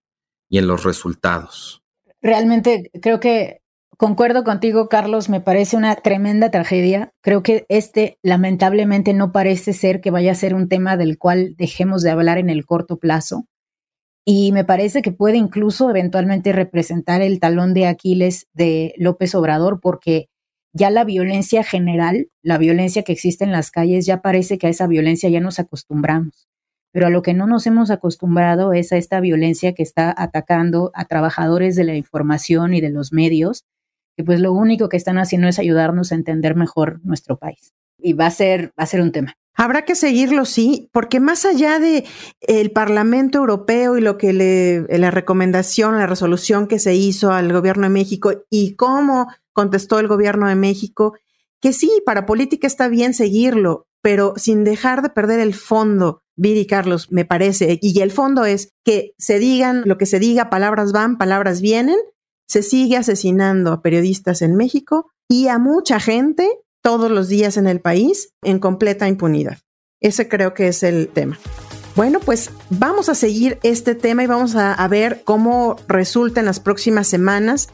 y 0.48 0.58
en 0.58 0.66
los 0.66 0.84
resultados. 0.84 1.82
Realmente 2.20 2.90
creo 3.00 3.20
que 3.20 3.60
concuerdo 3.96 4.44
contigo, 4.44 4.88
Carlos, 4.88 5.28
me 5.28 5.40
parece 5.40 5.76
una 5.76 5.96
tremenda 5.96 6.50
tragedia. 6.50 7.12
Creo 7.20 7.42
que 7.42 7.66
este 7.68 8.18
lamentablemente 8.22 9.14
no 9.14 9.33
parece 9.33 9.72
ser 9.72 10.00
que 10.00 10.11
vaya 10.11 10.33
a 10.33 10.37
ser 10.37 10.54
un 10.54 10.68
tema 10.68 10.96
del 10.96 11.18
cual 11.18 11.54
dejemos 11.57 12.02
de 12.02 12.11
hablar 12.11 12.38
en 12.38 12.50
el 12.50 12.64
corto 12.64 12.98
plazo. 12.98 13.46
Y 14.26 14.52
me 14.52 14.64
parece 14.64 15.02
que 15.02 15.12
puede 15.12 15.37
incluso 15.37 15.90
eventualmente 15.90 16.52
representar 16.52 17.20
el 17.20 17.40
talón 17.40 17.74
de 17.74 17.87
Aquiles 17.87 18.46
de 18.54 18.94
López 18.96 19.35
Obrador, 19.35 19.80
porque 19.80 20.28
ya 20.72 20.90
la 20.90 21.04
violencia 21.04 21.62
general, 21.62 22.28
la 22.42 22.59
violencia 22.59 23.02
que 23.02 23.12
existe 23.12 23.44
en 23.44 23.52
las 23.52 23.70
calles, 23.70 24.07
ya 24.07 24.22
parece 24.22 24.59
que 24.59 24.66
a 24.66 24.70
esa 24.70 24.87
violencia 24.87 25.28
ya 25.28 25.40
nos 25.40 25.59
acostumbramos 25.59 26.48
pero 26.94 27.09
a 27.09 27.11
lo 27.11 27.22
que 27.22 27.35
no 27.35 27.48
nos 27.48 27.66
hemos 27.66 27.90
acostumbrado 27.90 28.72
es 28.72 28.92
a 28.92 28.96
esta 28.96 29.18
violencia 29.18 29.74
que 29.74 29.83
está 29.83 30.14
atacando 30.16 30.92
a 30.94 31.07
trabajadores 31.07 31.74
de 31.74 31.83
la 31.83 31.96
información 31.96 32.72
y 32.72 32.80
de 32.80 32.90
los 32.90 33.12
medios, 33.12 33.64
que 34.16 34.24
pues 34.24 34.40
lo 34.40 34.53
único 34.53 34.88
que 34.88 34.96
están 34.96 35.18
haciendo 35.18 35.48
es 35.48 35.59
ayudarnos 35.59 36.12
a 36.12 36.14
entender 36.14 36.55
mejor 36.55 37.00
nuestro 37.05 37.38
país. 37.38 37.72
Y 37.98 38.12
va 38.12 38.27
a 38.27 38.31
ser, 38.31 38.68
va 38.79 38.85
a 38.85 38.87
ser 38.87 39.00
un 39.00 39.12
tema. 39.12 39.35
Habrá 39.57 39.85
que 39.85 39.94
seguirlo, 39.94 40.44
sí, 40.44 40.90
porque 40.92 41.20
más 41.20 41.44
allá 41.44 41.79
de 41.79 42.05
el 42.40 42.72
Parlamento 42.72 43.38
Europeo 43.38 43.96
y 43.96 44.00
lo 44.00 44.18
que 44.18 44.33
le, 44.33 44.98
la 44.98 45.12
recomendación, 45.12 45.96
la 45.96 46.09
resolución 46.09 46.66
que 46.66 46.81
se 46.81 46.94
hizo 46.94 47.31
al 47.31 47.53
gobierno 47.53 47.85
de 47.85 47.90
México 47.90 48.33
y 48.50 48.74
cómo 48.74 49.29
contestó 49.53 50.00
el 50.00 50.09
gobierno 50.09 50.48
de 50.48 50.57
México, 50.57 51.14
que 51.61 51.72
sí, 51.72 52.03
para 52.05 52.27
política 52.27 52.66
está 52.66 52.88
bien 52.88 53.14
seguirlo, 53.14 53.87
pero 54.03 54.35
sin 54.37 54.64
dejar 54.64 55.03
de 55.03 55.11
perder 55.11 55.38
el 55.38 55.55
fondo 55.55 56.24
Viri 56.37 56.66
Carlos, 56.66 57.12
me 57.12 57.24
parece, 57.24 57.79
y 57.81 58.00
el 58.00 58.11
fondo 58.11 58.44
es 58.44 58.72
que 58.85 59.12
se 59.18 59.38
digan 59.38 59.83
lo 59.85 59.98
que 59.98 60.07
se 60.07 60.18
diga, 60.18 60.50
palabras 60.50 60.92
van, 60.92 61.16
palabras 61.16 61.61
vienen, 61.61 61.96
se 62.46 62.62
sigue 62.62 62.96
asesinando 62.96 63.72
a 63.72 63.83
periodistas 63.83 64.42
en 64.42 64.57
México 64.57 65.11
y 65.28 65.48
a 65.48 65.59
mucha 65.59 66.00
gente 66.00 66.48
todos 66.83 67.11
los 67.11 67.28
días 67.28 67.57
en 67.57 67.66
el 67.66 67.80
país 67.80 68.35
en 68.42 68.59
completa 68.59 69.09
impunidad. 69.09 69.59
Ese 70.00 70.28
creo 70.28 70.52
que 70.52 70.68
es 70.68 70.83
el 70.83 71.09
tema. 71.09 71.38
Bueno, 71.96 72.18
pues 72.18 72.50
vamos 72.70 73.09
a 73.09 73.14
seguir 73.14 73.59
este 73.62 73.94
tema 73.94 74.24
y 74.24 74.26
vamos 74.26 74.57
a, 74.57 74.88
ver 74.88 75.22
cómo 75.24 75.76
resulta 75.87 76.40
en 76.40 76.46
las 76.46 76.59
próximas 76.59 77.07
semanas. 77.07 77.68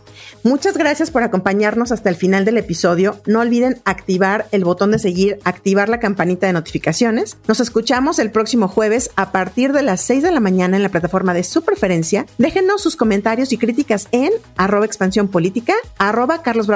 Muchas 0.45 0.77
gracias 0.77 1.11
por 1.11 1.23
acompañarnos 1.23 1.91
hasta 1.91 2.11
el 2.11 2.17
final 2.17 2.45
del 2.45 2.59
episodio. 2.59 3.21
No 3.27 3.41
olviden 3.41 3.81
activar 3.85 4.47
el 4.53 4.65
botón 4.65 4.91
de 4.91 4.99
seguir, 4.99 5.39
activar 5.45 5.89
la 5.89 6.01
campanita 6.01 6.47
de 6.47 6.53
notificaciones. 6.53 7.39
Nos 7.49 7.61
escuchamos 7.61 8.19
el 8.19 8.31
próximo 8.31 8.69
jueves 8.69 9.11
a 9.17 9.33
partir 9.33 9.73
de 9.73 9.83
las 9.83 10.03
6 10.03 10.23
de 10.23 10.33
la 10.33 10.41
mañana 10.41 10.77
en 10.77 10.83
la 10.83 10.91
plataforma 10.91 11.33
de 11.33 11.43
su 11.43 11.63
preferencia. 11.63 12.27
Déjenos 12.37 12.83
sus 12.83 12.97
comentarios 12.97 13.53
y 13.53 13.59
críticas 13.59 14.09
en 14.13 14.33
arroba 14.57 14.85
expansión 14.85 15.29
política, 15.29 15.75
arroba 15.99 16.43
Carlos 16.43 16.69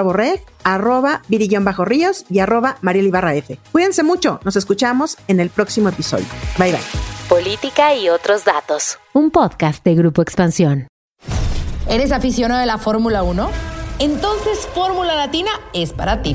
arroba 0.65 1.23
Virillón 1.29 1.65
Bajo 1.65 1.85
Ríos 1.85 2.25
y 2.31 2.39
arroba 2.39 2.79
Mariel 2.81 3.13
F. 3.15 3.59
Cuídense 3.71 4.03
mucho, 4.03 4.41
nos 4.45 4.57
escuchamos 4.57 5.19
en 5.29 5.41
el 5.41 5.51
próximo 5.51 5.91
episodio. 5.91 6.27
Bye 6.59 6.73
bye 6.73 7.14
política 7.45 7.95
y 7.95 8.09
otros 8.09 8.47
datos. 8.47 8.99
Un 9.13 9.31
podcast 9.31 9.85
de 9.85 9.95
Grupo 9.95 10.23
Expansión. 10.23 10.89
¿Eres 11.91 12.11
aficionado 12.11 12.59
de 12.61 12.65
la 12.65 12.79
Fórmula 12.79 13.23
1? 13.23 13.51
Entonces 13.99 14.67
Fórmula 14.75 15.15
Latina 15.15 15.51
es 15.75 15.93
para 15.93 16.23
ti. 16.23 16.35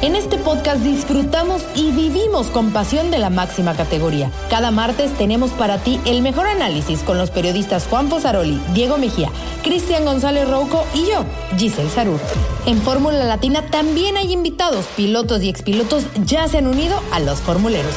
En 0.00 0.16
este 0.16 0.38
podcast 0.38 0.82
disfrutamos 0.82 1.62
y 1.76 1.92
vivimos 1.92 2.48
con 2.48 2.72
pasión 2.72 3.12
de 3.12 3.20
la 3.20 3.30
máxima 3.30 3.76
categoría. 3.76 4.32
Cada 4.50 4.72
martes 4.72 5.16
tenemos 5.16 5.52
para 5.52 5.78
ti 5.78 6.00
el 6.06 6.22
mejor 6.22 6.48
análisis 6.48 7.04
con 7.04 7.18
los 7.18 7.30
periodistas 7.30 7.86
Juan 7.86 8.08
Posaroli, 8.08 8.60
Diego 8.74 8.98
Mejía, 8.98 9.30
Cristian 9.62 10.04
González 10.04 10.50
Rouco 10.50 10.84
y 10.92 11.06
yo, 11.08 11.24
Giselle 11.56 11.88
Sarur. 11.88 12.18
En 12.66 12.82
Fórmula 12.82 13.22
Latina 13.22 13.64
también 13.70 14.16
hay 14.16 14.32
invitados, 14.32 14.86
pilotos 14.96 15.40
y 15.44 15.48
expilotos 15.48 16.04
ya 16.24 16.48
se 16.48 16.58
han 16.58 16.66
unido 16.66 17.00
a 17.12 17.20
los 17.20 17.40
formuleros. 17.40 17.94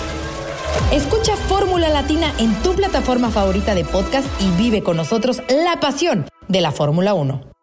Escucha 0.92 1.36
Fórmula 1.36 1.90
Latina 1.90 2.34
en 2.38 2.54
tu 2.62 2.74
plataforma 2.74 3.30
favorita 3.30 3.76
de 3.76 3.84
podcast 3.84 4.28
y 4.42 4.50
vive 4.62 4.84
con 4.84 4.98
nosotros 4.98 5.42
la 5.50 5.80
pasión 5.80 6.26
de 6.48 6.62
la 6.62 6.72
Fórmula 6.72 7.14
1. 7.14 7.55